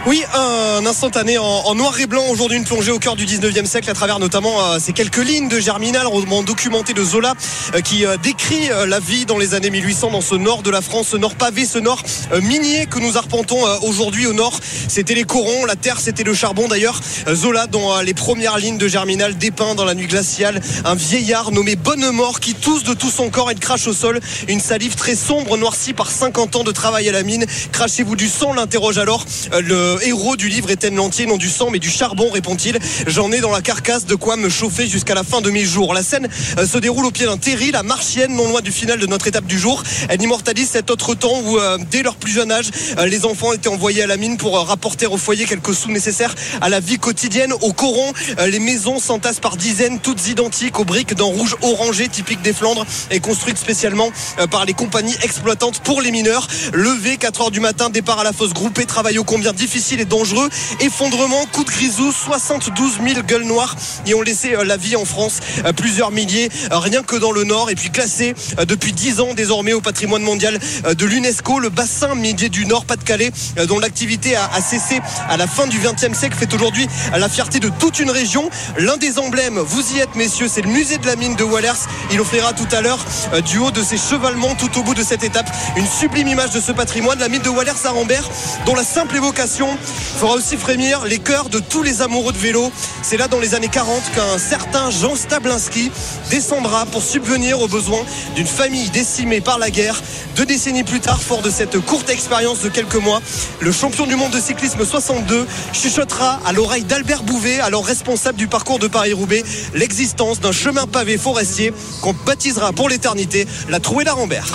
[0.10, 3.91] Oui, un instantané en, noir et blanc aujourd'hui, une plongée au cœur du 19e siècle
[3.91, 7.36] à travers notamment euh, ces quelques lignes de Germinal, roman documenté de Zola,
[7.76, 10.82] euh, qui euh, décrit la vie dans les années 1800 dans ce nord de la
[10.82, 12.02] France, ce nord pavé, ce nord
[12.41, 14.60] minier que nous arpentons aujourd'hui au nord.
[14.88, 17.00] C'était les corons, la terre c'était le charbon d'ailleurs.
[17.32, 21.76] Zola, dans les premières lignes de Germinal, dépeint dans la nuit glaciale un vieillard nommé
[21.76, 25.56] Bonnemort qui tousse de tout son corps et crache au sol une salive très sombre
[25.58, 27.45] noircie par 50 ans de travail à la mine.
[27.72, 31.80] Crachez-vous du sang l'interroge alors le héros du livre Étienne Lantier, non du sang mais
[31.80, 32.78] du charbon, répond-il.
[33.08, 35.94] J'en ai dans la carcasse de quoi me chauffer jusqu'à la fin de mes jours.
[35.94, 39.00] La scène euh, se déroule au pied d'un terri, la marchienne, non loin du final
[39.00, 39.84] de notre étape du jour.
[40.10, 43.54] Elle immortalise cet autre temps où, euh, dès leur plus jeune âge, euh, les enfants
[43.54, 47.00] étaient envoyés à la mine pour rapporter au foyer quelques sous nécessaires à la vie
[47.00, 47.54] quotidienne.
[47.62, 48.14] Au coron,
[48.48, 52.86] les maisons s'entassent par dizaines, toutes identiques aux briques d'un rouge orangé typique des Flandres
[53.12, 54.12] et construites spécialement
[54.52, 56.48] par les compagnies exploitantes pour les mineurs.
[56.74, 60.06] Levé 4 heures du matin, départ à la fosse groupée, travail ô combien difficile et
[60.06, 60.50] dangereux.
[60.82, 65.06] Effondrement, coup de grisou, 72 000 gueules noires y ont laissé euh, la vie en
[65.06, 65.39] France.
[65.65, 67.70] Euh, Plusieurs milliers, euh, rien que dans le Nord.
[67.70, 68.34] Et puis classé
[68.68, 73.32] depuis 10 ans désormais au patrimoine mondial de l'UNESCO, le bassin minier du Nord Pas-de-Calais,
[73.68, 77.70] dont l'activité a, cessé à la fin du XXe siècle, fait aujourd'hui la fierté de
[77.70, 78.50] toute une région.
[78.78, 81.88] L'un des emblèmes, vous y êtes messieurs, c'est le musée de la mine de Wallers.
[82.12, 83.00] Il offrira tout à l'heure,
[83.46, 86.60] du haut de ses chevalements tout au bout de cette étape, une sublime image de
[86.60, 88.30] ce patrimoine, la mine de Wallers à Rambert,
[88.65, 92.71] dont la simple évocation fera aussi frémir les cœurs de tous les amoureux de vélo.
[93.01, 95.91] C'est là dans les années 40 qu'un certain Jean Stablinski
[96.29, 98.03] descendra pour subvenir aux besoins
[98.36, 100.01] d'une famille décimée par la guerre.
[100.36, 103.21] Deux décennies plus tard, fort de cette courte expérience de quelques mois,
[103.60, 108.47] le champion du monde de cyclisme 62 chuchotera à l'oreille d'Albert Bouvet, alors responsable du
[108.47, 114.47] parcours de Paris-Roubaix, l'existence d'un chemin pavé forestier qu'on baptisera pour l'éternité la Trouée d'Arambert.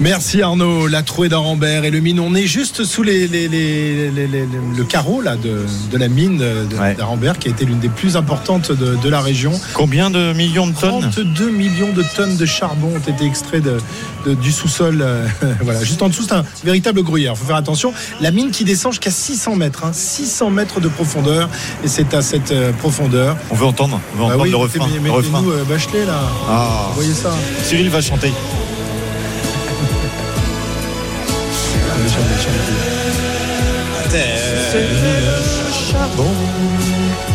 [0.00, 2.20] Merci Arnaud, la trouée d'Arambert et le mine.
[2.20, 6.42] On est juste sous les, le carreau là, de, de la mine
[6.78, 6.94] Ouais.
[6.94, 9.52] d'Arambert qui a été l'une des plus importantes de, de la région.
[9.74, 14.34] Combien de millions de tonnes 32 millions de tonnes de charbon ont été extraits de,
[14.34, 14.98] du sous-sol.
[15.00, 15.26] euh,
[15.62, 17.32] voilà, juste en dessous, c'est un véritable gruyère.
[17.34, 17.92] Il faut faire attention.
[18.20, 21.48] La mine qui descend jusqu'à 600 mètres, hein, 600 mètres de profondeur.
[21.84, 23.36] Et c'est à cette euh, profondeur.
[23.50, 24.86] On veut entendre, on veut Bah entendre oui, le refrain.
[24.86, 25.40] mettez- le refrain.
[25.40, 26.20] mettez-nous euh, Bachelet là.
[26.48, 26.86] Ah.
[26.90, 27.30] Vous voyez ça
[27.64, 28.32] Cyril va chanter.
[32.38, 32.98] Chantez.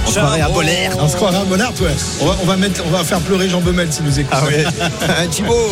[0.05, 0.91] On se croirait à Bollard.
[0.99, 1.95] On se croirait à Bollard, ouais.
[2.21, 4.33] On va, on va mettre, on va faire pleurer Jean Baumel s'il nous écoute.
[4.35, 4.65] Ah ouais.
[5.31, 5.71] Thibaut.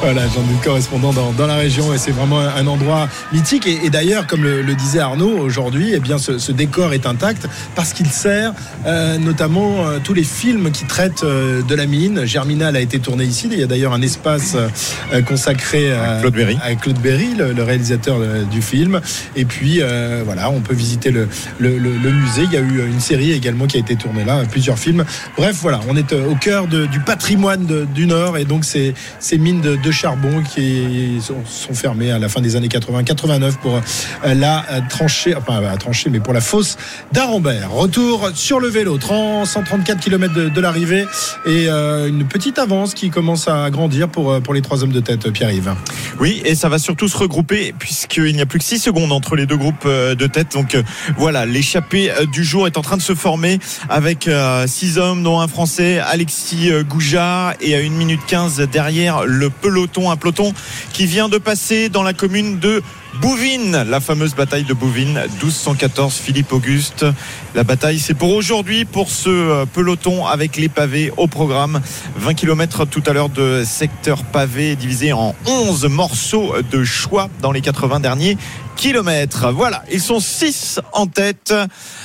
[0.00, 3.66] Voilà, j'en ai correspondant dans, dans, la région et c'est vraiment un, un, endroit mythique.
[3.66, 7.06] Et, et d'ailleurs, comme le, le, disait Arnaud aujourd'hui, eh bien ce, ce, décor est
[7.06, 8.52] intact parce qu'il sert
[8.86, 12.24] euh, notamment euh, tous les films qui traitent euh, de la mine.
[12.24, 13.48] Germinal a été tourné ici.
[13.50, 17.52] Il y a d'ailleurs un espace euh, consacré à Claude Berry, à Claude Berry le,
[17.52, 18.18] le, réalisateur
[18.50, 19.00] du film.
[19.34, 19.80] Et puis
[20.24, 22.44] voilà, on peut visiter le, le, musée.
[22.44, 25.04] Il y a eu une série également qui a été tournée là, plusieurs films.
[25.36, 28.94] Bref, voilà, on est au cœur de, du patrimoine de, du Nord et donc ces,
[29.18, 33.80] ces mines de, charbon qui sont, sont, fermées à la fin des années 80-89 pour
[34.24, 36.76] la tranchée, enfin la tranchée, mais pour la fosse
[37.12, 37.70] d'Arambert.
[37.70, 41.06] Retour sur le vélo, 30, 134 km de, l'arrivée
[41.44, 45.00] et euh, une petite avance qui commence à grandir pour, pour les trois hommes de
[45.00, 45.74] tête, Pierre-Yves.
[46.20, 49.36] Oui, et ça va surtout se regrouper puisqu'il n'y a plus que 6 secondes entre
[49.36, 50.52] les deux groupes de tête.
[50.52, 50.76] Donc
[51.16, 54.28] voilà, l'échappée du jour est en train de se former avec
[54.66, 60.10] 6 hommes, dont un Français, Alexis Goujat, et à 1 minute 15 derrière le peloton,
[60.10, 60.52] un peloton
[60.92, 62.82] qui vient de passer dans la commune de
[63.20, 67.06] Bouvines, la fameuse bataille de Bouvines, 1214 Philippe Auguste.
[67.54, 71.80] La bataille, c'est pour aujourd'hui, pour ce peloton avec les pavés au programme.
[72.16, 77.52] 20 km tout à l'heure de secteur pavé divisé en 11 morceaux de choix dans
[77.52, 78.36] les 80 derniers
[78.76, 79.52] kilomètres.
[79.52, 81.52] Voilà, ils sont 6 en tête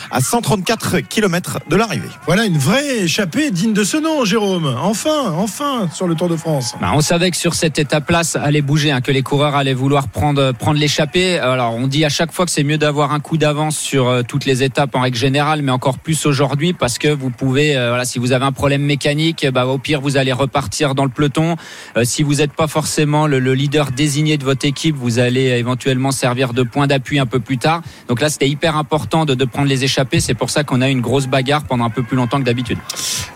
[0.09, 2.07] à 134 km de l'arrivée.
[2.25, 4.75] Voilà une vraie échappée digne de ce nom, Jérôme.
[4.81, 6.75] Enfin, enfin, sur le Tour de France.
[6.81, 9.73] Bah, on savait que sur cette étape-là, ça allait bouger, hein, que les coureurs allaient
[9.73, 11.37] vouloir prendre, prendre l'échappée.
[11.37, 14.21] Alors, on dit à chaque fois que c'est mieux d'avoir un coup d'avance sur euh,
[14.23, 17.89] toutes les étapes en règle générale, mais encore plus aujourd'hui parce que vous pouvez, euh,
[17.89, 21.11] voilà, si vous avez un problème mécanique, bah, au pire, vous allez repartir dans le
[21.11, 21.55] peloton.
[21.97, 25.47] Euh, si vous n'êtes pas forcément le, le, leader désigné de votre équipe, vous allez
[25.47, 27.81] éventuellement servir de point d'appui un peu plus tard.
[28.07, 30.19] Donc là, c'était hyper important de, de prendre les échappées.
[30.19, 32.77] C'est pour ça qu'on a une grosse bagarre pendant un peu plus longtemps que d'habitude.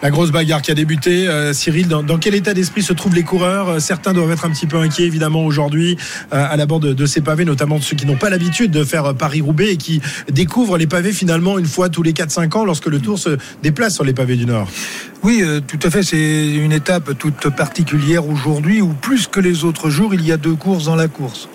[0.02, 3.24] La grosse bagarre qui a débuté, euh, Cyril, dans, quel état d'esprit se trouvent les
[3.24, 3.70] coureurs?
[3.70, 5.98] Euh, Certains doivent être un petit peu inquiets, évidemment, aujourd'hui,
[6.34, 8.84] euh, à la bord de, de, ces pavés, notamment ceux qui n'ont pas l'habitude de
[8.84, 12.88] faire Paris-Roubaix et qui découvrent les pavés finalement une fois tous les 4-5 ans lorsque
[12.88, 14.68] le Tour se déplace sur les pavés du Nord.
[15.26, 16.04] Oui, euh, tout à fait.
[16.04, 20.38] C'est une étape toute particulière aujourd'hui où plus que les autres jours, il y a
[20.38, 21.50] deux courses dans la course.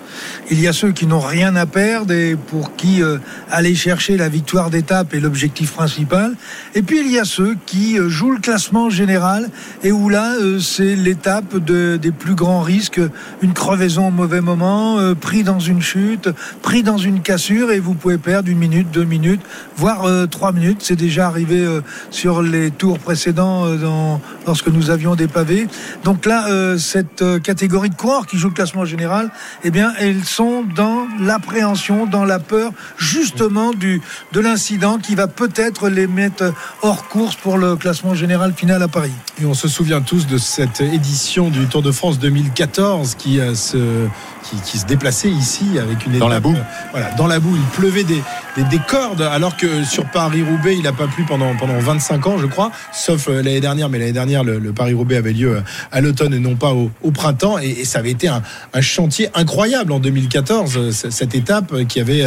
[0.50, 4.16] Il y a ceux qui n'ont rien à perdre et pour qui euh, aller chercher
[4.16, 6.34] la victoire d'étape est l'objectif principal.
[6.74, 9.48] Et puis il y a ceux qui euh, jouent le classement général
[9.84, 13.00] et où là c'est l'étape de, des plus grands risques,
[13.40, 16.28] une crevaison au mauvais moment, pris dans une chute,
[16.60, 19.42] pris dans une cassure et vous pouvez perdre une minute, deux minutes,
[19.76, 20.78] voire trois minutes.
[20.80, 21.64] C'est déjà arrivé
[22.10, 25.66] sur les tours précédents dans, lorsque nous avions des pavés.
[26.04, 26.46] Donc là,
[26.78, 29.30] cette catégorie de coureurs qui jouent le classement général,
[29.64, 34.00] eh bien, elles sont dans l'appréhension, dans la peur justement du,
[34.32, 38.88] de l'incident qui va peut-être les mettre hors course pour le classement général final à
[38.88, 39.12] Paris.
[39.40, 43.54] Et on se souvient tous de cette édition du Tour de France 2014 qui euh,
[43.54, 44.06] se
[44.50, 46.54] qui, qui, se déplaçait ici avec une dans étape, la boue.
[46.54, 48.22] Euh, voilà, dans la boue, il pleuvait des,
[48.56, 52.38] des, des cordes, alors que sur Paris-Roubaix, il n'a pas plu pendant, pendant 25 ans,
[52.38, 53.88] je crois, sauf euh, l'année dernière.
[53.88, 55.60] Mais l'année dernière, le, le Paris-Roubaix avait lieu euh,
[55.92, 57.58] à l'automne et non pas au, au printemps.
[57.58, 62.24] Et, et, ça avait été un, un, chantier incroyable en 2014, cette étape qui avait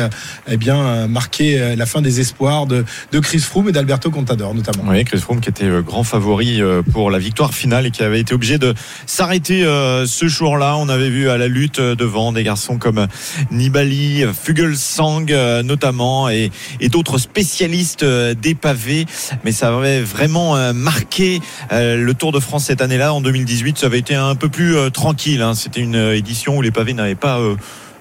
[0.47, 4.83] eh bien, marqué la fin des espoirs de, de Chris Froome et d'Alberto Contador, notamment.
[4.87, 8.33] Oui, Chris Froome qui était grand favori pour la victoire finale et qui avait été
[8.33, 8.73] obligé de
[9.05, 10.77] s'arrêter ce jour-là.
[10.77, 11.79] On avait vu à la lutte
[12.33, 13.07] des garçons comme
[13.51, 15.25] Nibali, Fugelsang
[15.63, 19.05] notamment et, et d'autres spécialistes des pavés.
[19.43, 23.13] Mais ça avait vraiment marqué le Tour de France cette année-là.
[23.13, 25.41] En 2018, ça avait été un peu plus tranquille.
[25.41, 25.55] Hein.
[25.55, 27.39] C'était une édition où les pavés n'avaient pas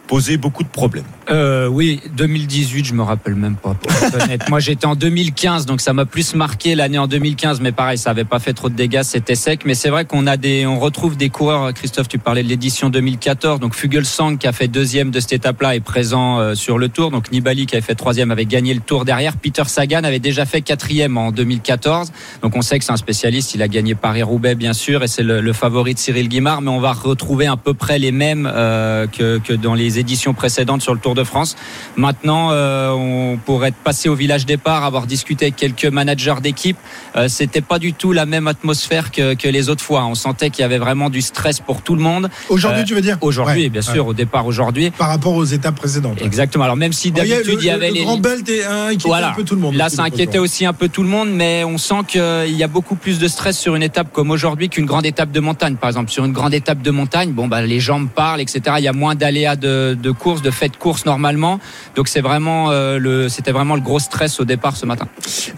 [0.07, 1.05] posé beaucoup de problèmes.
[1.31, 3.77] Euh, oui, 2018, je me rappelle même pas.
[4.49, 7.61] Moi, j'étais en 2015, donc ça m'a plus marqué l'année en 2015.
[7.61, 9.63] Mais pareil, ça avait pas fait trop de dégâts, c'était sec.
[9.65, 11.73] Mais c'est vrai qu'on a des, on retrouve des coureurs.
[11.73, 13.61] Christophe, tu parlais de l'édition 2014.
[13.61, 17.11] Donc Fugelsang qui a fait deuxième de cette étape-là est présent euh, sur le Tour.
[17.11, 19.37] Donc Nibali qui avait fait troisième avait gagné le Tour derrière.
[19.37, 22.13] Peter Sagan avait déjà fait quatrième en 2014.
[22.43, 23.55] Donc on sait que c'est un spécialiste.
[23.55, 26.63] Il a gagné Paris-Roubaix bien sûr, et c'est le, le, favori de Cyril Guimard.
[26.63, 30.35] Mais on va retrouver à peu près les mêmes euh, que, que dans les éditions
[30.35, 31.57] précédentes sur le Tour de France.
[31.97, 36.77] Maintenant, euh, on pourrait être passé au village départ, avoir discuté avec quelques managers d'équipe.
[37.17, 40.05] Euh, C'était pas du tout la même atmosphère que, que les autres fois.
[40.05, 42.31] On sentait qu'il y avait vraiment du stress pour tout le monde.
[42.49, 43.19] Aujourd'hui, euh, tu veux dire?
[43.21, 44.11] Aujourd'hui, ouais, bien sûr, ouais.
[44.11, 44.91] au départ aujourd'hui.
[44.91, 46.21] Par rapport aux étapes précédentes.
[46.23, 46.65] Exactement.
[46.65, 49.31] Alors même si d'habitude il y avait le, les grand belt inquiétait voilà.
[49.31, 49.75] un peu tout le monde.
[49.75, 52.69] Là, ça inquiétait aussi un peu tout le monde, mais on sent qu'il y a
[52.69, 55.77] beaucoup plus de stress sur une étape comme aujourd'hui qu'une grande étape de montagne.
[55.77, 58.61] Par exemple, sur une grande étape de montagne, bon bah les jambes parlent, etc.
[58.79, 61.61] Il y a moins d'aléas de, de course, de fait de course course normalement.
[61.97, 65.07] Donc c'est vraiment euh, le, c'était vraiment le gros stress au départ ce matin.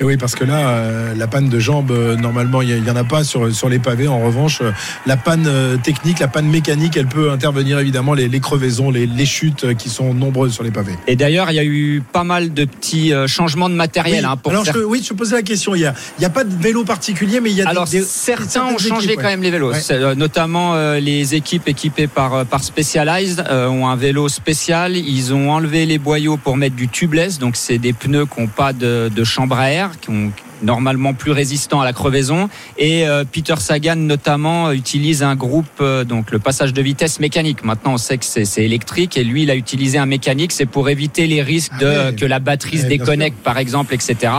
[0.00, 2.96] Et oui, parce que là, euh, la panne de jambes, euh, normalement, il n'y en
[2.96, 4.08] a pas sur, sur les pavés.
[4.08, 4.62] En revanche,
[5.06, 5.48] la panne
[5.82, 9.88] technique, la panne mécanique, elle peut intervenir évidemment les, les crevaisons, les, les chutes qui
[9.88, 10.94] sont nombreuses sur les pavés.
[11.06, 14.24] Et d'ailleurs, il y a eu pas mal de petits changements de matériel.
[14.24, 14.30] Oui.
[14.32, 15.74] hein, pour Alors, je, oui, je te posais la question.
[15.74, 15.94] Il n'y a,
[16.26, 19.06] a pas de vélo particulier, mais il y a des- Alors des, certains ont changé
[19.06, 19.30] équipes, quand ouais.
[19.30, 20.14] même les vélos, Ouais.
[20.14, 24.96] Notamment euh, les équipes équipées par par Specialized euh, ont un vélo spécial.
[24.96, 28.46] Ils ont enlevé les boyaux pour mettre du tubeless, donc c'est des pneus qui n'ont
[28.46, 30.32] pas de, de chambre à air, qui ont
[30.64, 32.48] normalement plus résistants à la crevaison.
[32.78, 37.64] Et euh, Peter Sagan notamment utilise un groupe euh, donc le passage de vitesse mécanique.
[37.64, 40.66] Maintenant on sait que c'est c'est électrique et lui il a utilisé un mécanique, c'est
[40.66, 42.14] pour éviter les risques Ah de ouais.
[42.16, 44.32] que la batterie se déconnecte par exemple, etc.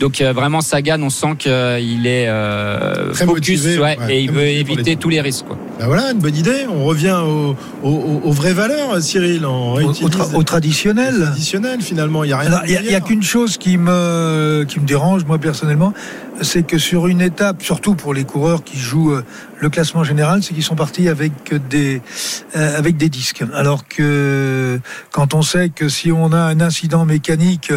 [0.00, 4.20] Donc euh, vraiment Sagan, on sent qu'il est euh, Très focus motivé, ouais, ouais, et
[4.20, 5.46] il très veut éviter les- tous les risques.
[5.46, 5.58] Quoi.
[5.78, 6.66] Ben voilà, une bonne idée.
[6.68, 9.44] On revient aux, aux- aux vraies valeurs, Cyril.
[9.46, 11.14] On Au, traditionnel.
[11.22, 12.24] traditionnels, finalement.
[12.24, 15.38] Il n'y a rien Il n'y a, qu'une chose qui me, qui me dérange, moi
[15.38, 15.65] personnellement,
[16.42, 19.24] c'est que sur une étape, surtout pour les coureurs qui jouent euh,
[19.58, 21.32] le classement général, c'est qu'ils sont partis avec
[21.70, 22.02] des,
[22.56, 23.42] euh, avec des disques.
[23.54, 24.78] Alors que
[25.12, 27.72] quand on sait que si on a un incident mécanique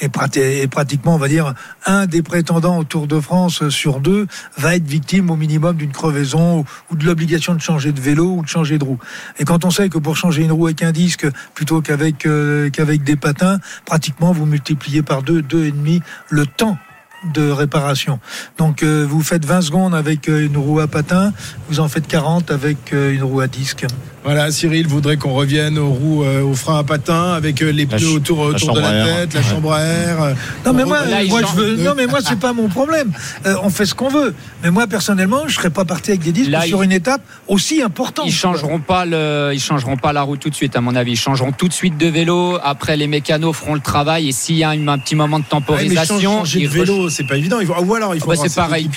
[0.00, 3.98] et, prati- et pratiquement, on va dire, un des prétendants au Tour de France sur
[3.98, 8.00] deux va être victime au minimum d'une crevaison ou, ou de l'obligation de changer de
[8.00, 8.98] vélo ou de changer de roue.
[9.40, 12.70] Et quand on sait que pour changer une roue avec un disque plutôt qu'avec euh,
[12.70, 16.78] qu'avec des patins, pratiquement vous multipliez par deux, deux et demi le temps
[17.24, 18.20] de réparation.
[18.58, 21.32] Donc euh, vous faites 20 secondes avec euh, une roue à patins,
[21.68, 23.86] vous en faites 40 avec euh, une roue à disque.
[24.26, 27.86] Voilà, Cyril voudrait qu'on revienne aux roues, euh, aux freins à patins avec euh, les
[27.86, 30.20] pneus autour, la autour de la tête, la chambre à air.
[30.20, 30.34] euh,
[30.66, 33.12] Non mais moi, moi je veux, non mais moi c'est pas mon problème.
[33.46, 34.34] Euh, on fait ce qu'on veut.
[34.64, 37.80] Mais moi personnellement, je serais pas parti avec des disques Là, sur une étape aussi
[37.82, 38.26] importante.
[38.26, 41.12] Ils changeront pas le, ils changeront pas la roue tout de suite à mon avis.
[41.12, 42.58] Ils changeront tout de suite de vélo.
[42.64, 45.60] Après les mécanos feront le travail et s'il y a un petit moment de Ouais,
[45.60, 47.58] mais temporisation, changer de vélo, c'est pas évident.
[47.60, 48.90] Ou alors il Ah faut bah, avoir c'est pareil.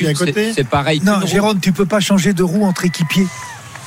[0.55, 1.01] c'est- pareil.
[1.05, 1.25] Non.
[1.27, 3.27] Jérôme, tu peux pas changer de roue entre équipiers.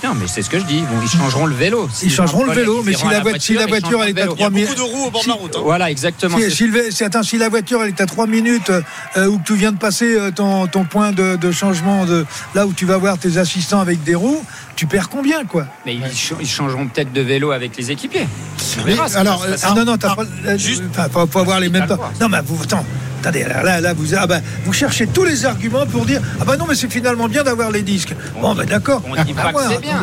[0.05, 0.83] Non, mais c'est ce que je dis.
[1.03, 1.89] Ils, changeront le vélo.
[2.03, 4.19] Ils changeront le vélo, mais si la voiture, si la ils voiture changeront elle le
[4.19, 4.35] est à vélo.
[4.37, 4.69] Il y a 3 minutes.
[4.69, 5.57] beaucoup de roues au bord de la route.
[5.57, 5.61] hein.
[5.63, 6.37] Voilà, exactement.
[6.39, 8.71] Si, c'est- si le- si- attends, si la voiture elle est à 3 minutes
[9.17, 12.67] euh, où tu viens de passer euh, ton, ton point de, de changement de là
[12.67, 14.43] où tu vas voir tes assistants avec des roues,
[14.75, 15.67] tu perds combien quoi?
[15.87, 18.27] Mais ils, ch- ils changeront peut-être de vélo avec les équipiers.
[18.81, 19.65] On verra alors, passer.
[19.69, 22.13] Ah non non, t'as pas euh, juste- enfin, faut, faut avoir les mêmes pas.
[22.21, 22.85] Non mais attends,
[23.23, 26.45] attendez là, là, là, vous ah bah, vous cherchez tous les arguments pour dire ah
[26.45, 28.15] bah non mais c'est finalement bien d'avoir les disques.
[28.41, 29.03] Bon bah d'accord.
[29.09, 30.01] on dit pas Ah, que ouais, c'est bien.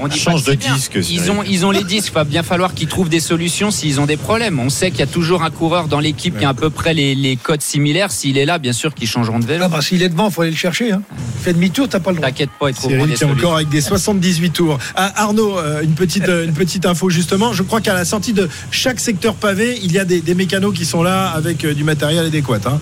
[0.00, 2.08] On dit Change pas que de disque, Ils ont, ils ont les disques.
[2.12, 4.58] Il va bien falloir qu'ils trouvent des solutions s'ils ont des problèmes.
[4.60, 6.94] On sait qu'il y a toujours un coureur dans l'équipe qui a à peu près
[6.94, 8.10] les, les codes similaires.
[8.12, 9.64] S'il est là, bien sûr qu'ils changeront de vélo.
[9.66, 10.92] Ah bah s'il est devant, faut aller le chercher.
[10.92, 11.02] Hein.
[11.42, 12.28] Fais demi-tour, t'as pas le droit.
[12.28, 13.30] T'inquiète pas, qui est solutions.
[13.30, 14.78] encore avec des 78 tours.
[14.94, 17.52] Ah, Arnaud, euh, une petite, euh, une petite info justement.
[17.52, 20.74] Je crois qu'à la sortie de chaque secteur pavé, il y a des, des mécanos
[20.76, 22.58] qui sont là avec euh, du matériel adéquat.
[22.66, 22.80] hein.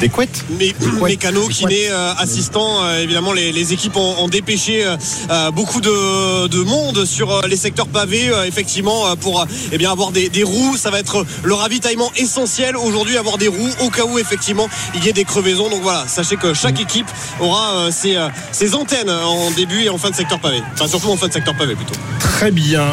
[0.00, 4.84] Des couettes Mais mécano, kiné, euh, assistant, euh, évidemment les, les équipes ont, ont dépêché
[4.84, 4.96] euh,
[5.30, 10.28] euh, beaucoup de, de monde sur les secteurs pavés, effectivement, pour eh bien avoir des,
[10.28, 10.76] des roues.
[10.76, 15.04] Ça va être le ravitaillement essentiel aujourd'hui, avoir des roues au cas où effectivement il
[15.04, 15.70] y ait des crevaisons.
[15.70, 17.06] Donc voilà, sachez que chaque équipe
[17.40, 18.16] aura ses,
[18.50, 20.62] ses antennes en début et en fin de secteur pavé.
[20.74, 21.94] Enfin surtout en fin de secteur pavé plutôt.
[22.18, 22.86] Très bien.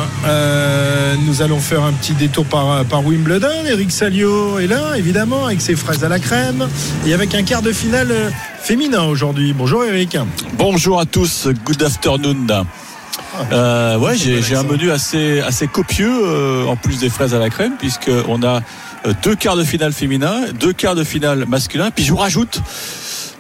[1.26, 3.66] Nous allons faire un petit détour par, par Wimbledon.
[3.66, 6.68] Eric Salio est là, évidemment, avec ses fraises à la crème
[7.06, 8.30] et avec un quart de finale euh,
[8.62, 9.54] féminin aujourd'hui.
[9.54, 10.18] Bonjour Eric.
[10.54, 12.48] Bonjour à tous, good afternoon.
[13.52, 17.40] Euh, ouais, j'ai j'ai un menu assez, assez copieux euh, en plus des fraises à
[17.40, 18.62] la crème, puisqu'on a
[19.06, 22.62] euh, deux quarts de finale féminin, deux quarts de finale masculin, puis je vous rajoute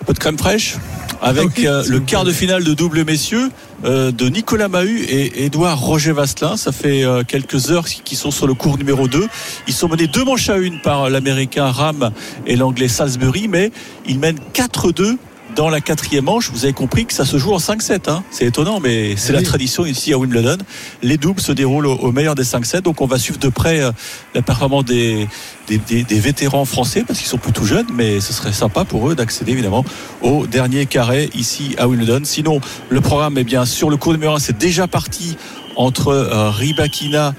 [0.01, 0.77] un peu de crème fraîche
[1.21, 3.49] avec euh, le quart de finale de double messieurs
[3.85, 6.57] euh, de Nicolas Mahut et Édouard Roger Vasselin.
[6.57, 9.27] Ça fait euh, quelques heures qui sont sur le cours numéro 2.
[9.67, 12.11] Ils sont menés deux manches à une par l'américain Ram
[12.45, 13.71] et l'anglais Salisbury, mais
[14.07, 15.17] ils mènent 4-2
[15.55, 18.09] dans la quatrième manche, vous avez compris que ça se joue en 5-7.
[18.09, 18.23] Hein.
[18.31, 20.57] C'est étonnant, mais c'est Eh la tradition ici à Wimbledon.
[21.01, 22.81] Les doubles se déroulent au, au meilleur des 5-7.
[22.81, 23.91] Donc on va suivre de près euh,
[24.35, 25.27] la performance des,
[25.67, 29.09] des, des- des vétérans français, parce qu'ils sont plutôt jeunes, mais ce serait sympa pour
[29.09, 29.83] eux d'accéder évidemment
[30.21, 32.21] au dernier carré ici à Wimbledon.
[32.23, 35.35] Sinon, le programme est bien sur le cours numéro 1, c'est déjà parti
[35.75, 37.33] entre euh, Rybakina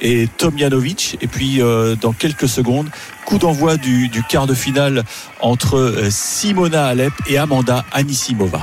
[0.00, 1.18] et Tomjanovic.
[1.20, 2.88] Et puis, euh, dans quelques secondes,
[3.24, 5.04] coup d'envoi du, du quart de finale
[5.40, 8.62] entre euh, Simona Alep et Amanda Anisimova.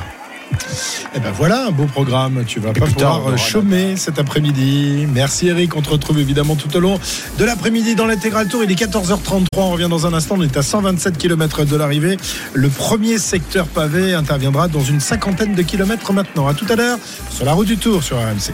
[1.15, 2.43] Eh ben voilà un beau programme.
[2.45, 5.07] Tu vas Et pas tard, pouvoir aura euh, chômer cet après-midi.
[5.11, 5.75] Merci Eric.
[5.75, 6.99] On te retrouve évidemment tout au long
[7.37, 8.63] de l'après-midi dans l'intégral tour.
[8.63, 9.45] Il est 14h33.
[9.57, 10.35] On revient dans un instant.
[10.37, 12.17] On est à 127 km de l'arrivée.
[12.53, 16.47] Le premier secteur pavé interviendra dans une cinquantaine de kilomètres maintenant.
[16.47, 16.97] À tout à l'heure
[17.29, 18.53] sur la route du Tour sur RMC.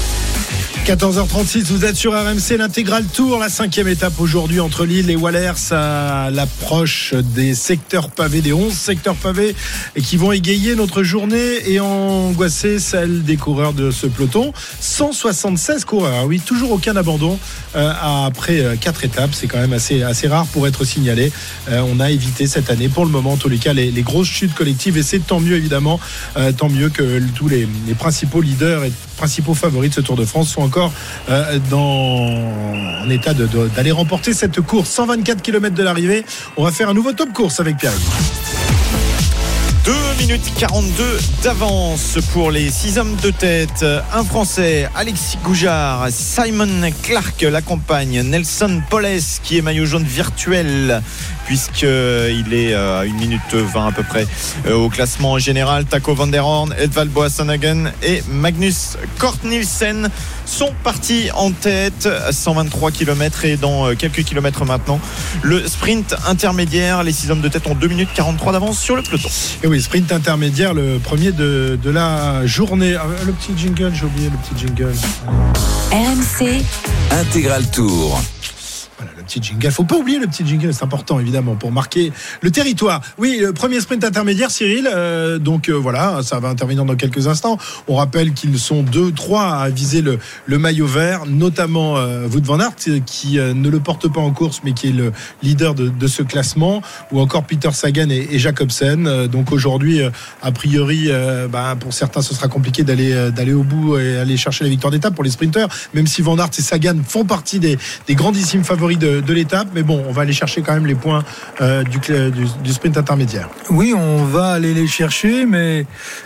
[0.91, 5.71] 14h36, vous êtes sur RMC, l'intégral tour, la cinquième étape aujourd'hui entre Lille et Wallers
[5.71, 9.55] à l'approche des secteurs pavés, des 11 secteurs pavés
[9.95, 14.51] qui vont égayer notre journée et angoisser celle des coureurs de ce peloton.
[14.81, 17.39] 176 coureurs, oui, toujours aucun abandon
[17.77, 17.93] euh,
[18.25, 21.31] après euh, quatre étapes, c'est quand même assez, assez rare pour être signalé.
[21.69, 24.27] Euh, on a évité cette année, pour le moment, en tous les cas, les, grosses
[24.27, 26.01] chutes collectives et c'est tant mieux évidemment,
[26.57, 30.25] tant mieux que tous les, les principaux leaders et principaux favoris de ce Tour de
[30.25, 30.91] France sont encore
[31.29, 34.89] euh, en état d'aller remporter cette course.
[34.89, 36.25] 124 km de l'arrivée.
[36.57, 37.93] On va faire un nouveau top course avec Pierre.
[39.83, 43.83] 2 minutes 42 d'avance pour les 6 hommes de tête.
[44.13, 51.01] Un Français, Alexis Goujard, Simon Clark l'accompagne, Nelson Poles qui est maillot jaune virtuel
[51.45, 54.27] puisqu'il est euh, à 1 minute 20 à peu près
[54.67, 55.85] euh, au classement général.
[55.85, 57.11] Taco van der Horn, Edvald
[58.03, 60.09] et Magnus Kort Nielsen
[60.51, 62.07] sont partis en tête.
[62.29, 64.99] 123 km et dans euh, quelques kilomètres maintenant,
[65.41, 67.03] le sprint intermédiaire.
[67.03, 69.29] Les 6 hommes de tête ont 2 minutes 43 d'avance sur le peloton.
[69.63, 72.95] Et oui, sprint intermédiaire, le premier de, de la journée.
[72.95, 74.93] Ah, Le petit jingle, j'ai oublié le petit jingle.
[75.91, 76.61] RMC,
[77.11, 78.21] Intégral Tour.
[78.97, 79.71] Voilà, le petit jingle.
[79.71, 83.01] Faut pas oublier le petit jingle, c'est important évidemment pour marquer le territoire.
[83.17, 84.89] Oui, le premier sprint intermédiaire, Cyril.
[84.91, 87.57] euh, donc euh, voilà, ça va intervenir dans quelques instants.
[87.87, 90.19] On rappelle qu'ils sont deux, trois à viser le,
[90.57, 94.61] maillot vert, notamment euh, van Aert euh, qui euh, ne le porte pas en course,
[94.63, 96.81] mais qui est le leader de, ce classement,
[97.11, 99.07] ou encore Peter Sagan et, et Jacobsen.
[99.07, 100.09] Euh, donc aujourd'hui, euh,
[100.41, 104.17] a priori, euh, bah, pour certains, ce sera compliqué d'aller euh, d'aller au bout et
[104.17, 107.25] aller chercher la victoire d'étape pour les sprinteurs, même si Van Aert et Sagan font
[107.25, 109.67] partie des, des grandissimes favoris de, de l'étape.
[109.73, 111.23] Mais bon, on va aller chercher quand même les points
[111.61, 113.49] euh, du, cl- du, du sprint intermédiaire.
[113.69, 115.85] Oui, on va aller les chercher, mais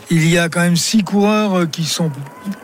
[0.09, 2.11] il y a quand même six coureurs euh, qui sont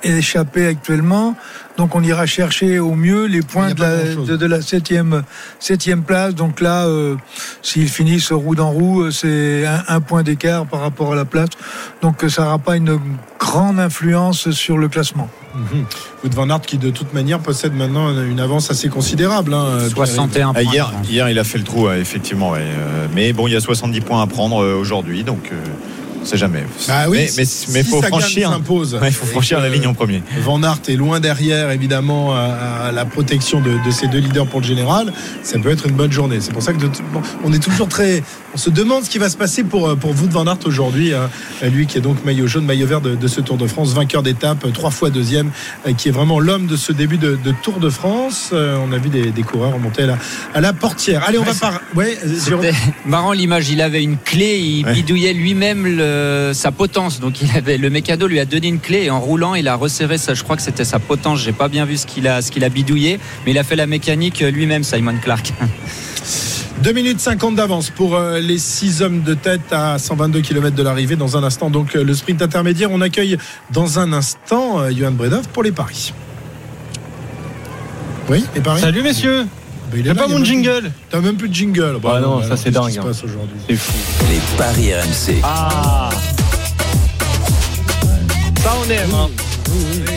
[0.04, 1.36] échappés actuellement.
[1.78, 4.28] Donc on ira chercher au mieux les points de la, grand-chose.
[4.28, 5.24] de, de la septième,
[5.60, 6.36] septième place.
[6.36, 7.16] Donc là, euh,
[7.62, 11.50] s'ils finissent roue dans roue, c'est un, un point d'écart par rapport à la place.
[12.02, 13.00] Donc ça n'aura pas une
[13.40, 15.30] grande influence sur le classement.
[16.24, 19.54] Wout van Aert qui de toute manière possède maintenant une avance assez considérable.
[19.54, 19.90] hein, Pierre.
[20.08, 20.72] 61 Ah, points.
[20.72, 22.52] hier, hier, il a fait le trou, effectivement.
[22.52, 22.60] ouais.
[22.62, 25.56] Euh, mais bon, il y a 70 points à prendre euh, aujourd'hui, donc euh,
[26.22, 26.64] on sait jamais.
[26.88, 28.50] Bah oui, mais mais, si- mais si faut franchir.
[28.52, 30.22] s'impose Ouais, il faut franchir la ligne en premier.
[30.42, 32.40] Van Aert est loin derrière, évidemment, à,
[32.88, 35.12] à la protection de, de ces deux leaders pour le général.
[35.44, 36.38] Ça peut être une bonne journée.
[36.42, 36.90] C'est pour ça que de
[37.44, 38.24] on est toujours très.
[38.54, 41.14] On se demande ce qui va se passer pour, euh, pour Wout Van Aert aujourd'hui.
[41.14, 41.30] hein.
[41.74, 44.24] lui qui est donc maillot jaune, maillot vert de, de ce Tour de France, vainqueur
[44.24, 45.52] d'étape, euh, trois fois deuxième,
[45.88, 48.50] euh, qui est vraiment l'homme de ce début de, de Tour de France.
[48.54, 50.18] Euh, on a vu des, des coureurs remonter à la,
[50.54, 51.24] à la portière.
[51.26, 51.80] Allez, on va par.
[51.96, 52.72] Ouais, euh,
[53.06, 54.94] marrant l'image, il avait une clé, il Ouais.
[54.94, 56.11] bidouillait lui-même le-
[56.54, 57.20] sa potence.
[57.20, 59.76] Donc il avait le mécano lui a donné une clé et en roulant, il a
[59.76, 60.34] resserré ça.
[60.34, 61.40] Je crois que c'était sa potence.
[61.40, 63.76] J'ai pas bien vu ce qu'il a, ce qu'il a bidouillé, mais il a fait
[63.76, 65.54] la mécanique lui-même, Simon Clark.
[66.82, 70.82] 2 minutes 50 d'avance pour euh, les 6 hommes de tête à 122 km de
[70.82, 71.16] l'arrivée.
[71.16, 72.90] Dans un instant, donc euh, le sprint intermédiaire.
[72.92, 73.38] On accueille
[73.72, 76.12] dans un instant euh, Johan Bredov pour les paris.
[78.30, 78.82] Oui, les paris?
[78.82, 79.46] Salut messieurs
[79.92, 81.98] Bah, il est pas mon jingle T'as même plus de jingle.
[82.06, 83.04] Ah non, bah, ça, c'est dingue, hein.
[83.04, 83.94] passe aujourd'hui C'est fou.
[84.30, 85.42] Les paris RMC.
[85.44, 86.10] Ah
[88.62, 89.30] Ça on aime hein.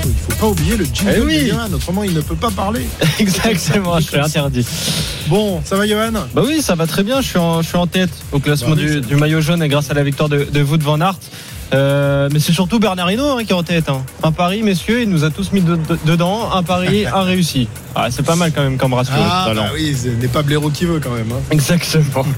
[0.04, 1.44] Il faut pas oublier le jingle Eh oui.
[1.44, 2.86] de Johan, autrement il ne peut pas parler.
[3.18, 4.66] Exactement, je serais interdit.
[5.28, 6.12] Bon, ça va Johan?
[6.34, 8.74] Bah oui, ça va très bien, je suis en, je suis en tête au classement
[8.76, 11.18] Bah oui, du, maillot jaune et grâce à la victoire de, de Wout van Aert.
[11.74, 13.88] Euh, mais c'est surtout Bernard Hinault hein, qui est en tête.
[13.88, 14.02] hein.
[14.22, 16.50] Un pari, messieurs, il nous a tous mis de- de- dedans.
[16.54, 17.68] Un pari, un réussi.
[17.96, 19.14] Ah, c'est pas mal quand même comme ratio.
[19.16, 21.30] Ah, bah oui, ce n'est pas Blaireau qui veut quand même.
[21.32, 21.40] hein.
[21.50, 22.24] Exactement.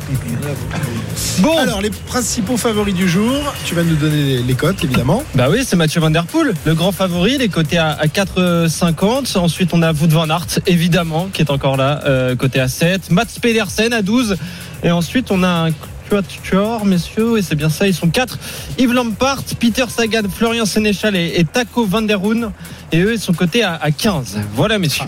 [1.39, 3.33] Bon, Alors, les principaux favoris du jour,
[3.65, 5.23] tu vas nous donner les, les cotes évidemment.
[5.35, 8.07] Bah oui, c'est Mathieu Van Der Poel, le grand favori, il est coté à, à
[8.07, 9.37] 4,50.
[9.39, 13.11] Ensuite, on a Wout van Aert, évidemment, qui est encore là, euh, coté à 7.
[13.11, 14.37] Mats Pedersen à 12.
[14.83, 15.71] Et ensuite, on a un
[16.09, 18.39] quatuor, messieurs, et c'est bien ça, ils sont 4.
[18.79, 22.51] Yves Lampart, Peter Sagan, Florian Sénéchal et, et Taco Van Der Hoen.
[22.93, 24.39] Et eux, ils sont cotés à, à 15.
[24.55, 25.07] Voilà, messieurs.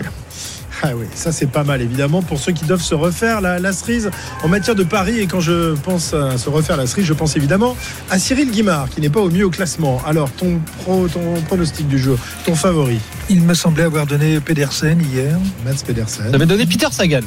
[0.81, 3.73] Ah oui, ça c'est pas mal évidemment pour ceux qui doivent se refaire la, la
[3.73, 4.09] cerise
[4.43, 5.19] en matière de paris.
[5.19, 7.75] Et quand je pense à se refaire la cerise, je pense évidemment
[8.09, 10.01] à Cyril Guimard qui n'est pas au mieux au classement.
[10.05, 15.01] Alors ton, pro, ton pronostic du jour, ton favori, Il me semblait avoir donné Pedersen
[15.11, 15.37] hier.
[15.65, 16.27] Mats Pedersen.
[16.29, 17.19] Vous avez donné Peter Sagan,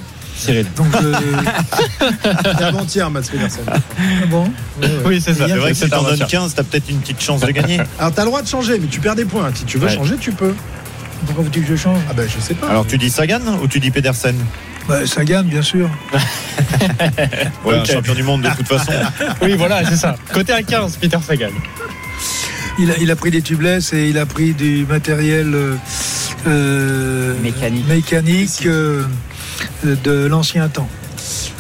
[0.43, 0.67] Cyril.
[0.77, 1.15] Donc, euh,
[2.45, 3.65] C'était avant-hier Mats Pedersen.
[3.69, 4.51] ah bon
[5.05, 5.47] Oui, c'est ça.
[5.49, 6.31] C'est vrai que si C'est t'en un donnes match.
[6.31, 7.81] 15, t'as peut-être une petite chance de gagner.
[7.99, 9.51] Alors t'as le droit de changer, mais tu perds des points.
[9.55, 9.95] Si tu veux Ouais.
[9.95, 10.55] changer, tu peux.
[11.27, 12.01] Pourquoi vous dites que je change?
[12.11, 12.69] Ah ben je sais pas.
[12.69, 14.35] Alors tu dis Sagan ou tu dis Pedersen?
[14.89, 15.89] Bah, Sagan, bien sûr.
[17.65, 17.93] Ouais, un Ok.
[17.93, 18.93] champion du monde de toute façon.
[19.41, 20.17] Oui, voilà, c'est ça.
[20.33, 21.51] Côté à 15, Peter Sagan.
[22.79, 25.77] il, a, il a pris des tubeless et il a pris du matériel euh,
[27.43, 27.89] Mécanique.
[27.89, 29.05] mécanique, euh,
[29.85, 30.89] de l'ancien temps.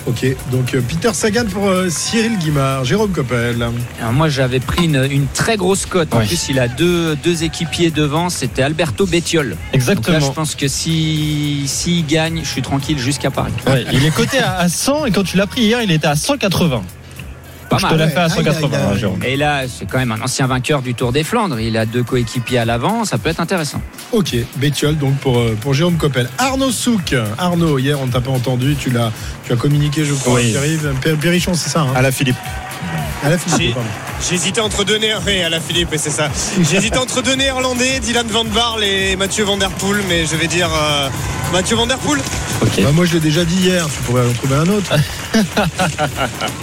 [0.07, 3.64] Ok, donc euh, Peter Sagan pour euh, Cyril Guimard, Jérôme Coppel.
[4.01, 6.12] Alors moi j'avais pris une, une très grosse cote.
[6.12, 9.51] En plus il a deux, deux équipiers devant, c'était Alberto Bettiol.
[9.51, 10.20] Donc là Exactement.
[10.20, 13.53] je pense que si s'il gagne, je suis tranquille jusqu'à Paris.
[13.68, 16.09] Ouais, il est coté à, à 100 et quand tu l'as pris hier, il était
[16.09, 16.83] à 180.
[17.73, 18.07] Pas je te mal.
[18.09, 18.85] l'ai fait à Aïe, aïe, 180, aïe.
[18.93, 19.23] hein, Jérôme.
[19.25, 21.59] Et là, c'est quand même un ancien vainqueur du Tour des Flandres.
[21.61, 23.81] Il a deux coéquipiers à l'avant, ça peut être intéressant.
[24.12, 26.29] Ok, Bétiol donc pour, euh, pour Jérôme Coppel.
[26.39, 27.14] Arnaud Souk.
[27.39, 29.11] Arnaud, hier on t'a pas entendu, tu l'as
[29.47, 30.35] tu as communiqué je crois.
[30.35, 30.51] Oui.
[30.51, 30.93] Pierre-Yves.
[31.03, 32.37] Pér- Perrichon, c'est ça hein À la Philippe.
[33.25, 33.89] À la J'ai- pardon.
[34.29, 36.29] J'hésitais entre deux néerlandais à la Philippe et c'est ça.
[36.70, 40.47] J'hésitais entre deux néerlandais, Dylan Van Barle et Mathieu Van Der Poel, mais je vais
[40.47, 41.09] dire euh,
[41.53, 42.20] Mathieu Van Der Poel.
[42.79, 44.93] Bah, moi je l'ai déjà dit hier, tu pourrais en trouver un autre.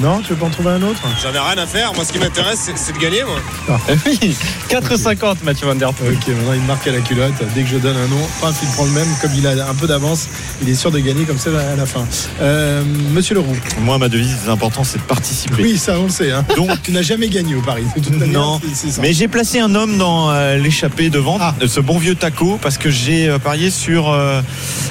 [0.02, 1.02] non, tu veux pas en trouver un autre?
[1.22, 1.94] J'en ai rien à faire.
[1.94, 3.78] Moi, ce qui m'intéresse, c'est- c'est de gagner, moi.
[4.06, 4.36] Oui,
[4.70, 6.14] 4,50 Mathieu Van Der Poel.
[6.14, 7.34] Ok, maintenant il marque à la culotte.
[7.54, 9.08] Dès que je donne un nom, paf, il prend le même.
[9.22, 10.28] Comme il a un peu d'avance,
[10.62, 12.08] il est sûr de gagner comme ça à la fin.
[12.42, 12.82] Euh,
[13.12, 13.56] Monsieur Leroux.
[13.82, 15.62] Moi, ma devise, l'important, c'est de participer.
[15.62, 16.32] Oui, ça on le sait.
[16.32, 16.46] Hein.
[16.56, 17.84] Donc, Tu n'as jamais gagné au Paris.
[17.96, 19.02] De toute manière, Non, c'est- c'est ça.
[19.02, 21.54] mais j'ai placé un homme dans euh, l'échappée devant, Ah.
[21.68, 24.42] ce bon vieux taco, parce que j'ai euh, parié sur euh,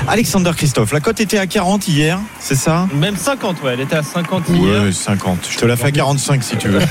[0.08, 0.92] Alexander Christophe.
[0.92, 2.86] La cote était à 40 hier, c'est ça?
[2.94, 4.82] Même 50, ouais, elle était à 50 hier.
[4.84, 5.48] Ouais, 50.
[5.50, 6.80] Je te la fais à 45 si tu veux.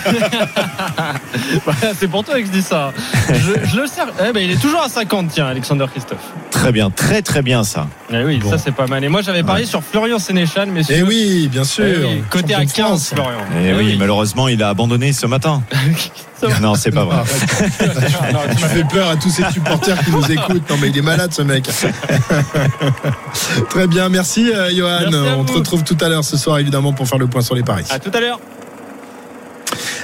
[1.66, 2.94] Bah, c'est pour toi que je dis ça.
[3.30, 4.08] Je, je le sers.
[4.28, 6.20] Eh ben, il est toujours à 50, tiens, Alexander Christophe.
[6.52, 7.88] très bien, très très bien ça.
[8.12, 8.50] Eh oui, Bon.
[8.50, 9.04] ça c'est pas mal.
[9.04, 11.86] Et moi j'avais parié sur Florian Sénéchal, mais Eh oui, bien sûr.
[11.86, 13.10] Eh oui, côté à Champion de 15, France.
[13.14, 13.40] Florian.
[13.62, 15.57] Et Eh oui, malheureusement, il a abandonné ce matin.
[16.62, 17.18] Non, c'est pas vrai.
[18.32, 20.70] Non, Tu fais peur à tous ces supporters qui nous écoutent.
[20.70, 21.68] Non, mais il est malade, ce mec.
[23.70, 25.00] Très bien, merci, euh, Johan.
[25.10, 27.56] Merci On te retrouve tout à l'heure ce soir, évidemment, pour faire le point sur
[27.56, 27.86] les paris.
[27.90, 28.40] À tout à l'heure.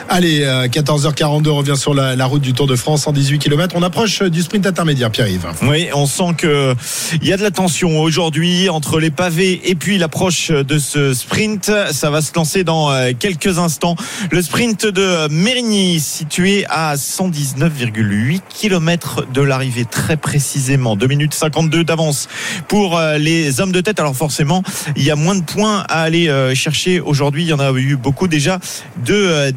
[0.09, 3.75] Allez, euh, 14h42, on revient sur la, route du Tour de France, 118 km.
[3.75, 5.47] On approche euh, du sprint intermédiaire, Pierre-Yves.
[5.63, 6.75] Oui, on sent que
[7.21, 11.13] il y a de la tension aujourd'hui entre les pavés et puis l'approche de ce
[11.13, 11.71] sprint.
[11.91, 13.95] Ça va se lancer dans euh, quelques instants.
[14.31, 20.95] Le sprint de Mérigny, situé à 119,8 km de l'arrivée, très précisément.
[20.95, 22.27] 2 minutes 52 d'avance
[22.67, 23.99] pour euh, les hommes de tête.
[23.99, 24.63] Alors forcément,
[24.95, 27.43] il y a moins de points à aller euh, chercher aujourd'hui.
[27.43, 28.59] Il y en a eu beaucoup déjà
[29.05, 29.51] de euh,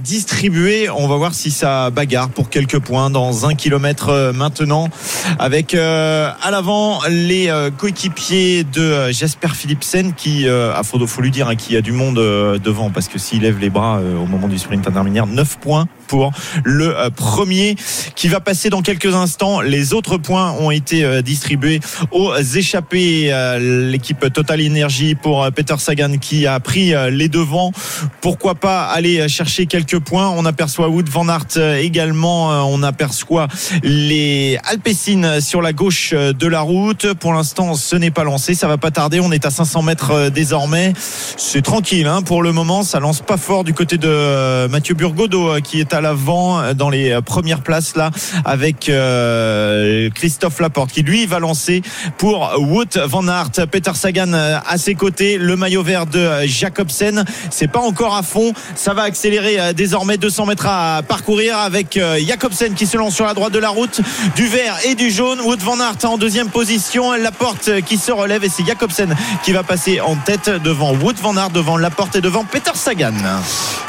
[0.94, 4.90] On va voir si ça bagarre pour quelques points dans un kilomètre euh, maintenant.
[5.38, 11.30] Avec euh, à l'avant les euh, coéquipiers de Jasper Philipsen qui ah, faut, faut lui
[11.30, 14.26] dire hein, qu'il y a du monde devant parce que s'il lève les bras au
[14.26, 16.32] moment du sprint intermédiaire 9 points pour
[16.64, 17.76] le euh, premier
[18.14, 21.80] qui va passer dans quelques instants les autres points ont été euh, distribués
[22.10, 27.72] aux échappés Euh, l'équipe Total Energy pour Peter Sagan qui a pris les devants
[28.20, 30.28] pourquoi pas aller chercher quelques points?
[30.30, 33.48] On aperçoit Wood Van Aert également on aperçoit
[33.82, 37.14] les Alpecin sur la gauche de la route.
[37.14, 38.54] Pour l'instant, ce n'est pas lancé.
[38.54, 39.20] Ça va pas tarder.
[39.20, 40.92] On est à 500 mètres désormais.
[40.96, 42.82] C'est tranquille hein, pour le moment.
[42.82, 46.90] Ça lance pas fort du côté de Mathieu Burgodo qui est à l'avant euh, dans
[46.90, 48.10] les euh, premières places là
[48.44, 51.82] avec euh, Christophe Laporte qui lui va lancer
[52.18, 53.66] pour Wout Van Aert.
[53.70, 55.38] Peter Sagan à ses côtés.
[55.38, 57.24] Le maillot vert de Jacobsen.
[57.50, 58.52] C'est pas encore à fond.
[58.74, 63.34] Ça va accélérer désormais 200 mètres à parcourir avec Jacobsen qui se lance sur la
[63.34, 64.00] droite de la route
[64.34, 65.40] du vert et du jaune.
[65.40, 67.12] Wout van Aert en deuxième position.
[67.14, 71.36] Laporte qui se relève et c'est Jacobsen qui va passer en tête devant Wout van
[71.36, 73.14] Aert, devant Laporte et devant Peter Sagan.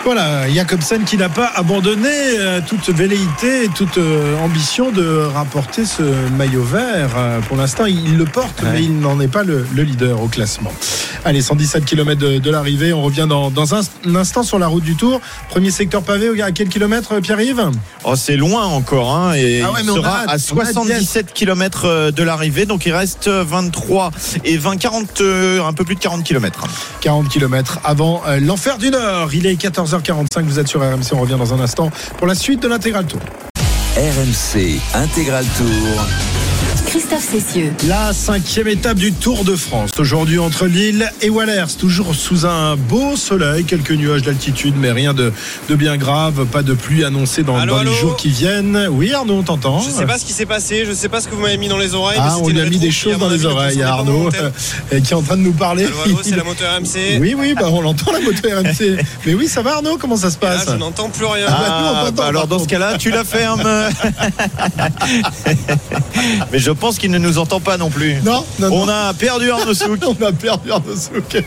[0.04, 5.86] Voilà, Jacobsen qui n'a pas abandonné euh, toute velléité et toute euh, ambition de rapporter
[5.86, 6.04] ce
[6.38, 7.12] maillot vert.
[7.18, 10.28] Euh, Pour l'instant, il le porte, mais il n'en est pas le, le leader au
[10.28, 10.72] classement.
[11.26, 12.94] Allez, 117 km de, de l'arrivée.
[12.94, 15.20] On revient dans, dans un, un instant sur la route du Tour.
[15.50, 17.70] Premier secteur pavé, à quel kilomètre, Pierre-Yves?
[18.04, 20.40] Oh, c'est loin encore, hein, et Ah ouais, il sera a à on a hâte
[20.40, 24.12] 77 km de l'arrivée, donc il reste 23
[24.46, 26.68] et 20, 40, euh, un peu plus de 40 km.
[27.02, 29.34] 40 km avant l'enfer du Nord.
[29.34, 31.87] Il est 14h45, vous êtes sur RMC, on revient dans un instant
[32.18, 33.22] pour la suite de l'intégral tour.
[33.98, 36.06] RMC Intégral Tour.
[36.86, 37.74] Christophe Cessieux.
[37.88, 39.92] La cinquième étape du Tour de France.
[40.00, 45.14] Aujourd'hui entre Lille et Wallers, toujours sous un beau soleil, quelques nuages d'altitude, mais rien
[45.14, 45.34] de,
[45.70, 48.88] de bien grave, pas de pluie annoncée dans, Allô, dans les jours qui viennent.
[48.92, 51.28] Oui Arnaud, on t'entend Je sais pas ce qui s'est passé, je sais pas ce
[51.28, 52.20] que vous m'avez mis dans les oreilles.
[52.20, 54.30] mais Ah, on c'était lui a mis des choses dans les ne oreilles à Arnaud,
[54.34, 55.86] euh, qui est en train de nous parler.
[55.86, 57.18] Allô, allô, c'est la moto RMC.
[57.20, 58.98] Oui, oui, bah, on l'entend la moto RMC.
[59.26, 61.46] Mais oui, ça va Arnaud, comment ça se Et là, passe je n'entends plus rien.
[61.50, 63.64] Ah, bah, nous, on t'entend, alors dans ce cas-là, tu la fermes.
[66.52, 68.16] Mais je pense pense qu'il ne nous entend pas non plus.
[68.24, 68.94] Non, non, On non.
[68.94, 70.00] a perdu Arnaud Souk.
[70.08, 71.44] On a perdu Arnaud Souk.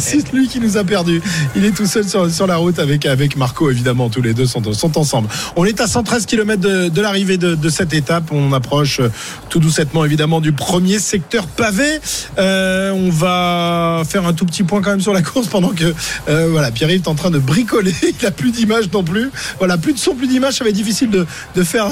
[0.00, 1.20] C'est lui qui nous a perdu.
[1.56, 4.08] Il est tout seul sur, sur la route avec, avec Marco, évidemment.
[4.08, 5.28] Tous les deux sont, sont ensemble.
[5.56, 8.30] On est à 113 km de, de l'arrivée de, de cette étape.
[8.30, 9.10] On approche euh,
[9.48, 11.98] tout doucettement, évidemment, du premier secteur pavé.
[12.38, 15.92] Euh, on va faire un tout petit point quand même sur la course pendant que
[16.28, 17.94] euh, voilà, Pierre-Yves est en train de bricoler.
[18.02, 19.32] Il n'a plus d'image non plus.
[19.58, 20.54] Voilà, plus de son, plus d'image.
[20.54, 21.88] Ça va être difficile de, de faire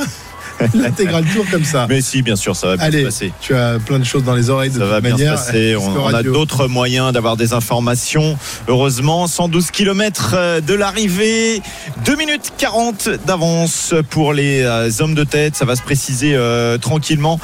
[0.75, 1.87] l'intégral tour comme ça.
[1.89, 3.33] Mais si, bien sûr, ça va bien Allez, se passer.
[3.41, 5.39] tu as plein de choses dans les oreilles de Ça va bien manière.
[5.39, 5.77] se passer.
[5.77, 8.39] On, a d'autres moyens d'avoir des informations.
[8.69, 11.63] Heureusement, 112 km de l'arrivée.
[12.05, 15.57] 2 minutes 40 d'avance pour les euh, hommes de tête.
[15.57, 17.39] Ça va se préciser euh, tranquillement.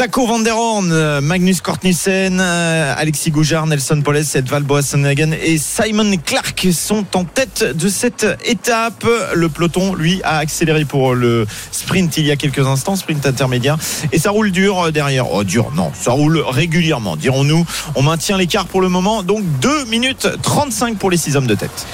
[0.00, 5.58] Taco Van der Horn, euh, Magnus Kortnissen, euh, Alexis Goujard, Nelson Poles, Edvald Boassenhagen et
[5.58, 9.04] Simon Clark sont en tête de cette étape.
[9.34, 13.76] Le peloton, lui, a accéléré pour le sprint il y a quelques instants, sprint intermédiaire.
[14.10, 15.30] Et ça roule dur euh, derrière.
[15.30, 17.66] Oh, dur, non, ça roule régulièrement, dirons-nous.
[17.94, 19.22] On maintient l'écart pour le moment.
[19.22, 21.86] Donc 2 minutes 35 pour les 6 hommes de tête.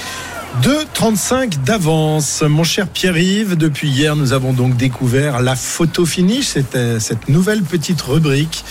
[0.61, 2.41] 2,35 d'avance.
[2.41, 7.29] Mon cher Pierre-Yves, depuis hier, nous avons donc découvert la photo finish, cette, euh, cette
[7.29, 8.63] nouvelle petite rubrique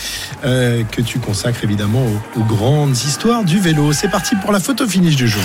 [0.44, 3.92] euh, que tu consacres évidemment aux, aux grandes histoires du vélo.
[3.92, 5.42] C'est parti pour la photo finish du jour.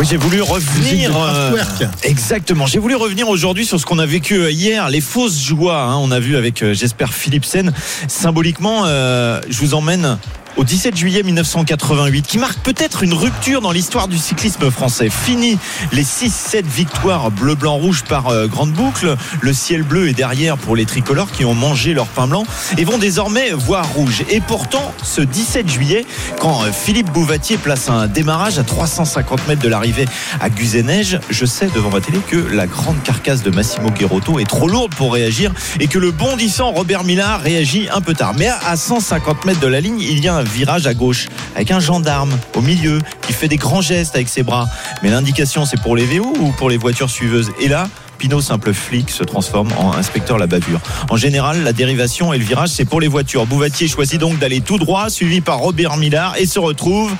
[0.00, 1.14] Oui, j'ai voulu revenir.
[1.14, 1.58] euh,
[2.04, 2.64] exactement.
[2.64, 5.78] J'ai voulu revenir aujourd'hui sur ce qu'on a vécu euh, hier, les fausses joies.
[5.78, 5.96] hein.
[5.98, 7.70] on a vu avec, euh, j'espère, Philipsen.
[8.08, 10.16] Symboliquement, euh, je vous emmène
[10.60, 15.08] au 17 juillet 1988, qui marque peut-être une rupture dans l'histoire du cyclisme français.
[15.08, 15.56] Fini
[15.90, 19.16] les 6-7 victoires bleu-blanc-rouge par euh, grande boucle.
[19.40, 22.44] Le ciel bleu est derrière pour les tricolores qui ont mangé leur pain blanc
[22.76, 24.22] et vont désormais voir rouge.
[24.28, 26.04] Et pourtant, ce 17 juillet,
[26.40, 30.04] quand euh, Philippe Bouvatier place un démarrage à 350 mètres de l'arrivée
[30.42, 34.48] à Guzeneige, je sais devant ma télé que la grande carcasse de Massimo Guerrotto est
[34.48, 38.34] trop lourde pour réagir et que le bondissant Robert Millard réagit un peu tard.
[38.36, 41.70] Mais à 150 mètres de la ligne, il y a un virage à gauche avec
[41.70, 44.68] un gendarme au milieu qui fait des grands gestes avec ses bras.
[45.02, 47.50] Mais l'indication, c'est pour les VO ou pour les voitures suiveuses?
[47.60, 47.88] Et là,
[48.20, 50.78] Pinot, simple flic, se transforme en inspecteur la bavure.
[51.08, 53.46] En général, la dérivation et le virage, c'est pour les voitures.
[53.46, 57.10] Bouvatier choisit donc d'aller tout droit, suivi par Robert Millard, et se retrouve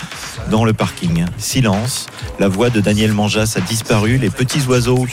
[0.50, 1.24] dans le parking.
[1.38, 2.06] Silence,
[2.38, 5.06] la voix de Daniel Manjas a disparu, les petits oiseaux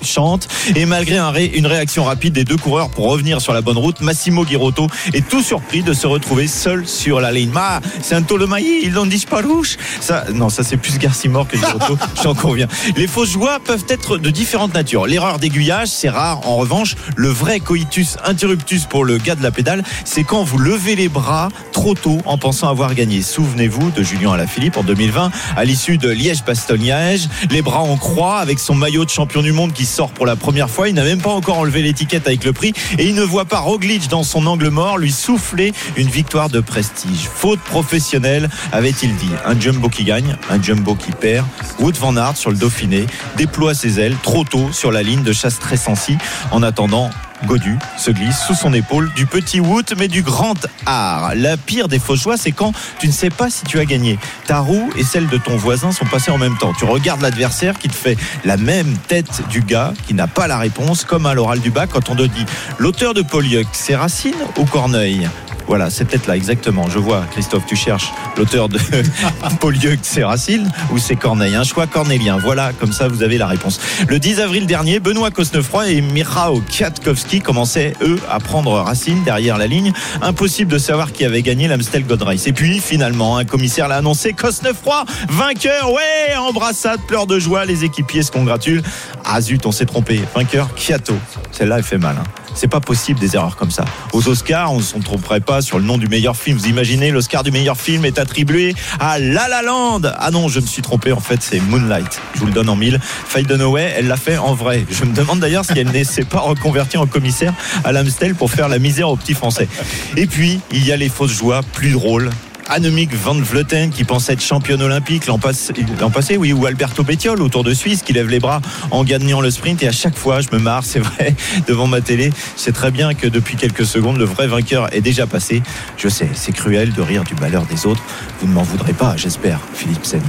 [0.00, 3.60] chantent, et malgré un ré- une réaction rapide des deux coureurs pour revenir sur la
[3.62, 7.50] bonne route, Massimo Girotto est tout surpris de se retrouver seul sur la ligne.
[7.50, 9.76] Ma, c'est un Tolemaï, ils l'ont disparu.
[10.00, 12.68] Ça, non, ça c'est plus Garcimore que Girotto, j'en conviens.
[12.96, 15.06] Les fausses joies peuvent être de différentes natures.
[15.06, 16.48] L'erreur d'aiguillage, c'est rare.
[16.48, 20.56] En revanche, le vrai coitus interruptus pour le gars de la pédale, c'est quand vous
[20.56, 23.20] levez les bras trop tôt en pensant avoir gagné.
[23.20, 28.58] Souvenez-vous de Julien Alaphilippe en 2020, à l'issue de Liège-Bastogne-Liège, les bras en croix avec
[28.58, 30.88] son maillot de champion du monde qui sort pour la première fois.
[30.88, 33.58] Il n'a même pas encore enlevé l'étiquette avec le prix et il ne voit pas
[33.58, 37.28] Roglic dans son angle mort lui souffler une victoire de prestige.
[37.34, 39.30] Faute professionnelle, avait-il dit.
[39.44, 41.46] Un jumbo qui gagne, un jumbo qui perd.
[41.80, 43.06] Wood van Aert sur le Dauphiné
[43.36, 46.16] déploie ses ailes trop tôt sur la ligne de chasse très sensi
[46.50, 47.10] en attendant
[47.46, 51.34] Godu se glisse sous son épaule du petit Wood mais du grand art.
[51.36, 54.18] La pire des fausses joies, c'est quand tu ne sais pas si tu as gagné.
[54.46, 56.72] Ta roue et celle de ton voisin sont passées en même temps.
[56.76, 60.58] Tu regardes l'adversaire qui te fait la même tête du gars qui n'a pas la
[60.58, 62.46] réponse, comme à l'oral du bac quand on te dit
[62.78, 65.28] l'auteur de Polyeuc, c'est Racine ou Corneille?
[65.68, 66.88] Voilà, c'est peut-être là, exactement.
[66.88, 68.78] Je vois, Christophe, tu cherches l'auteur de
[69.60, 72.38] Polyeuc, c'est Racine ou c'est Corneille Un choix cornélien.
[72.42, 73.78] Voilà, comme ça, vous avez la réponse.
[74.08, 79.58] Le 10 avril dernier, Benoît Cosnefroy et Michał Kwiatkowski commençaient, eux, à prendre Racine derrière
[79.58, 79.92] la ligne.
[80.22, 82.46] Impossible de savoir qui avait gagné l'Amstel Gold Race.
[82.46, 87.84] Et puis, finalement, un commissaire l'a annoncé, Cosnefroy, vainqueur, ouais, embrassade, pleurs de joie, les
[87.84, 88.82] équipiers se congratulent.
[89.24, 90.20] Ah zut, on s'est trompé.
[90.34, 91.14] Vainqueur, Kwiato.
[91.52, 92.16] Celle-là, elle fait mal.
[92.18, 92.24] hein.
[92.58, 93.84] C'est pas possible des erreurs comme ça.
[94.12, 96.58] Aux Oscars, on ne tromperait pas sur le nom du meilleur film.
[96.58, 100.00] Vous imaginez, l'Oscar du meilleur film est attribué à La La Land.
[100.18, 101.12] Ah non, je me suis trompé.
[101.12, 102.20] En fait, c'est Moonlight.
[102.34, 102.98] Je vous le donne en mille.
[103.00, 104.84] Faye Dunaway, elle l'a fait en vrai.
[104.90, 107.54] Je me demande d'ailleurs si elle ne s'est pas reconvertie en commissaire
[107.84, 109.68] à l'Amstel pour faire la misère aux petits Français.
[110.16, 112.28] Et puis, il y a les fausses joies plus drôles.
[112.68, 117.02] Annemiek van Vleuten qui pensait être championne olympique l'an passé, l'an passé, oui, ou Alberto
[117.02, 118.60] Bettiol autour de Suisse qui lève les bras
[118.90, 121.34] en gagnant le sprint et à chaque fois je me marre, c'est vrai,
[121.66, 122.30] devant ma télé.
[122.56, 125.62] C'est très bien que depuis quelques secondes le vrai vainqueur est déjà passé.
[125.96, 128.02] Je sais, c'est cruel de rire du malheur des autres.
[128.40, 130.22] Vous ne m'en voudrez pas, j'espère, Philippe Sen.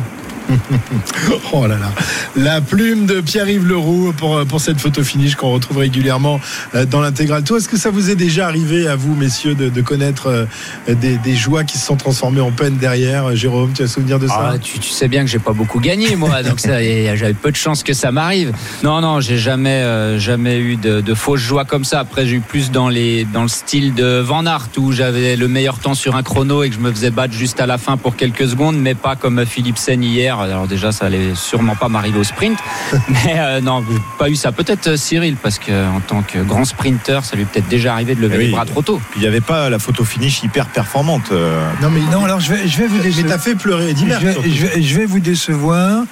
[1.53, 1.91] Oh là là.
[2.35, 6.39] La plume de Pierre-Yves Leroux pour, pour cette photo finish qu'on retrouve régulièrement
[6.75, 7.57] euh, dans l'intégral tour.
[7.57, 10.45] Est-ce que ça vous est déjà arrivé à vous, messieurs, de, de connaître euh,
[10.87, 13.35] des, des joies qui se sont transformées en peine derrière?
[13.35, 14.51] Jérôme, tu as souvenir de ça?
[14.53, 17.55] Ah, tu, tu sais bien que j'ai pas beaucoup gagné moi, donc j'avais peu de
[17.55, 18.53] chance que ça m'arrive.
[18.83, 21.99] Non, non, j'ai jamais, euh, jamais eu de, de fausses joies comme ça.
[21.99, 25.47] Après, j'ai eu plus dans les, dans le style de Van Aert où j'avais le
[25.47, 27.97] meilleur temps sur un chrono et que je me faisais battre juste à la fin
[27.97, 30.38] pour quelques secondes, mais pas comme Philipsen hier.
[30.41, 32.57] Alors déjà, ça allait sûrement pas m'arriver au sprint,
[33.09, 33.83] mais euh, non,
[34.17, 34.51] pas eu ça.
[34.51, 37.93] Peut-être euh, Cyril, parce que en tant que grand sprinter, ça lui est peut-être déjà
[37.93, 38.45] arrivé de lever Oui.
[38.45, 39.01] les bras trop tôt.
[39.11, 41.31] Puis il n'y avait pas la photo finish hyper performante.
[41.31, 41.61] euh.
[41.81, 43.33] Non, mais, Non, alors je vais, je vais vous mais décevoir.
[43.35, 46.03] t'as fait pleurer Je vais, je vais- je vais vous décevoir.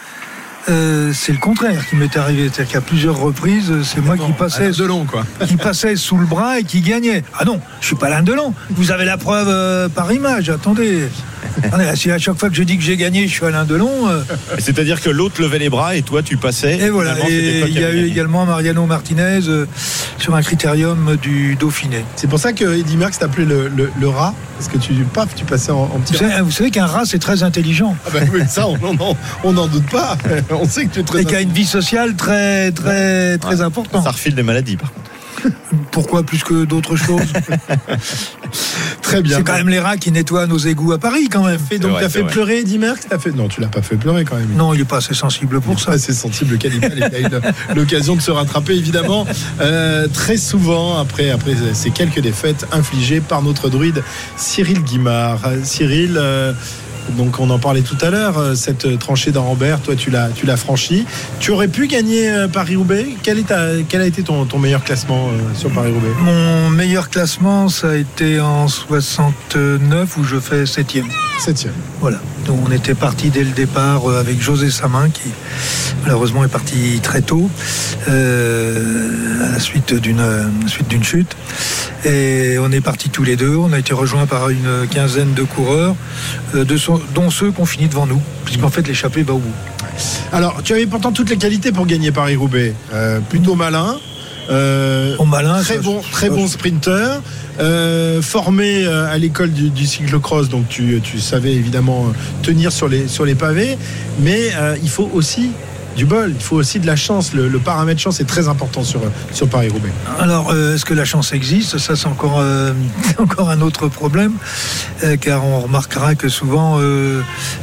[0.70, 2.50] Euh, c'est le contraire qui m'est arrivé.
[2.54, 5.24] C'est-à-dire qu'à plusieurs reprises, c'est moi qui passais, Alain Delon, quoi.
[5.48, 7.24] qui passais sous le bras et qui gagnait.
[7.40, 8.54] Ah non, je suis pas l'un de long.
[8.72, 10.50] Vous avez la preuve euh, par image.
[10.50, 11.08] Attendez.
[11.96, 14.08] Si à chaque fois que je dis que j'ai gagné, je suis Alain Delon.
[14.10, 14.22] euh,
[14.60, 16.78] C'est-à-dire que l'autre levait les bras et toi tu passais.
[16.78, 17.16] et voilà.
[17.30, 18.08] Et il y a eu gagné.
[18.12, 19.66] également Mariano Martinez euh,
[20.18, 22.04] sur un critérium du Dauphiné.
[22.16, 25.34] C'est pour ça que Eddy Merckx t'appelait le, le, le rat, parce que tu, paf,
[25.36, 27.96] tu passais en, en petit Vous savez, qu'un rat, c'est très intelligent.
[28.06, 28.68] Ah ben oui, ça,
[29.44, 30.18] on n'en doute pas.
[30.52, 33.62] On sait que tu es très Et qui a une vie sociale très, très, très
[33.62, 34.04] importante.
[34.04, 35.10] Ça refile des maladies par contre.
[35.92, 37.22] Pourquoi plus que d'autres choses
[39.08, 39.38] très bien.
[39.38, 41.60] C'est quand même les rats qui nettoient nos égouts à Paris, quand même.
[41.72, 42.32] Et donc, t'as fait vrai.
[42.32, 43.32] pleurer Eddy Merckx T'as fait...
[43.32, 44.54] Non, tu l'as pas fait pleurer quand même.
[44.56, 45.98] Non, il est pas assez sensible pour ça.
[45.98, 47.42] C'est sensible le cannibale il a eu
[47.76, 49.26] l'occasion de se rattraper évidemment
[49.62, 54.04] euh, très souvent après, après ces quelques défaites infligées par notre druide
[54.36, 55.42] Cyril Guimard.
[55.46, 56.54] Euh, Cyril, euh,
[57.16, 60.46] donc on en parlait tout à l'heure, euh, cette tranchée d'Arambert, toi tu l'as, tu
[60.46, 61.06] l'as franchi.
[61.40, 64.84] Tu aurais pu gagner euh, Paris-Roubaix quel, est ta- quel a été ton, ton meilleur
[64.84, 66.08] classement euh, sur Paris-Roubaix?
[66.22, 71.08] Mon meilleur classement, ça a été en 69 où je fais septième.
[71.40, 71.74] Septième.
[72.02, 72.20] Voilà.
[72.50, 75.30] On était parti dès le départ euh, avec José Samin qui
[76.04, 77.50] malheureusement est parti très tôt
[78.08, 81.36] euh, à la suite d'une euh, suite d'une chute.
[82.06, 83.56] Et on est partis tous les deux.
[83.56, 85.96] On a été rejoints par une quinzaine de coureurs,
[87.14, 89.54] dont ceux qui ont fini devant nous, puisqu'en fait l'échappée va au bout.
[90.32, 92.74] Alors tu avais pourtant toutes les qualités pour gagner Paris-Roubaix.
[93.30, 93.98] Plutôt malin.
[94.50, 97.22] Euh, malin, très bon, très bon sprinter,
[97.60, 102.72] euh, formé euh, à l'école du, du cyclocross, donc tu, tu savais évidemment euh, tenir
[102.72, 103.78] sur les, sur les pavés,
[104.20, 105.52] mais euh, il faut aussi
[105.98, 107.34] du bol, il faut aussi de la chance.
[107.34, 109.02] Le, paramètre chance est très important sur,
[109.34, 109.92] sur Paris-Roubaix.
[110.20, 111.80] Alors, euh, est-ce que la chance existe?
[111.80, 112.72] Ça, c'est encore, euh,
[113.18, 114.34] encore un autre problème,
[115.04, 116.80] euh, car on remarquera que souvent,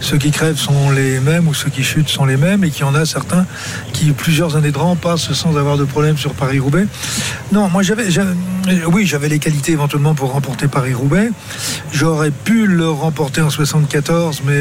[0.00, 2.80] ceux qui crèvent sont les mêmes ou ceux qui chutent sont les mêmes, et qu'il
[2.80, 3.46] y en a certains
[3.92, 6.86] qui, plusieurs années de rang, passent sans avoir de problème sur Paris-Roubaix.
[7.52, 8.08] Non, moi, j'avais,
[8.92, 11.30] oui, j'avais les qualités éventuellement pour remporter Paris-Roubaix.
[11.92, 14.60] J'aurais pu le remporter en 74, mais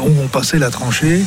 [0.00, 1.22] on passait la tranchée.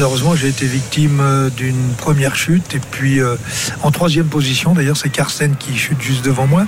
[0.00, 3.36] Malheureusement, j'ai été victime euh, d'une première chute et puis euh,
[3.82, 4.72] en troisième position.
[4.72, 6.64] D'ailleurs, c'est Karsten qui chute juste devant moi.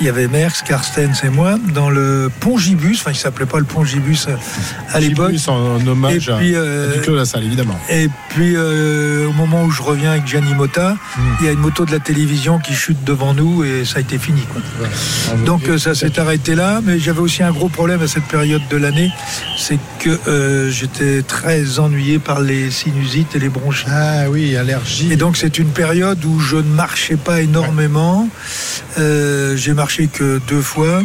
[0.00, 2.98] Il y avait Merckx, Karsten, c'est moi dans le Pongibus.
[3.00, 4.34] Enfin, il s'appelait pas le Pongibus euh,
[4.92, 5.34] à l'époque.
[5.46, 7.78] En hommage Et puis, à, évidemment.
[7.88, 10.96] Et puis, euh, au moment où je reviens avec Gianni Motta,
[11.38, 14.00] il y a une moto de la télévision qui chute devant nous et ça a
[14.00, 14.42] été fini.
[14.42, 15.36] quoi.
[15.44, 18.76] Donc ça s'est arrêté là, mais j'avais aussi un gros problème à cette période de
[18.76, 19.12] l'année,
[19.56, 23.88] c'est que j'étais très ennuyé par les sinusites et les bronchites.
[23.90, 25.12] Ah oui, allergie.
[25.12, 28.28] Et donc c'est une période où je ne marchais pas énormément.
[28.98, 31.02] Euh, j'ai marché que deux fois.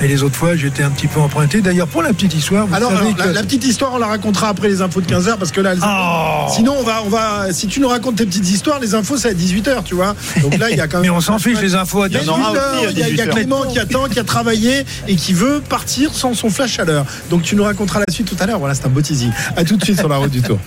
[0.00, 1.60] Mais les autres fois, j'étais un petit peu emprunté.
[1.60, 3.22] D'ailleurs, pour la petite histoire, vous Alors, savez alors, que...
[3.26, 5.72] la, la petite histoire, on la racontera après les infos de 15h parce que là,
[5.72, 8.94] elles- Oh sinon, on va, on va, si tu nous racontes tes petites histoires, les
[8.94, 10.14] infos, c'est à 18h, tu vois.
[10.40, 11.10] Donc là, il y a quand même.
[11.10, 12.74] Mais on s'en fiche, les infos à Il y a 18 en aura huit heures,
[12.74, 13.34] aussi à il y a- il y a 18 heures.
[13.34, 17.04] Clément qui attend, qui a travaillé et qui veut partir sans son flash à l'heure.
[17.30, 18.58] Donc tu nous raconteras la suite tout à l'heure.
[18.60, 19.30] Voilà, c'est un beau teasing.
[19.56, 20.58] À tout de suite sur la route du tour.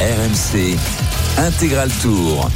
[0.00, 0.76] RMC
[1.38, 2.50] Intégral Tour.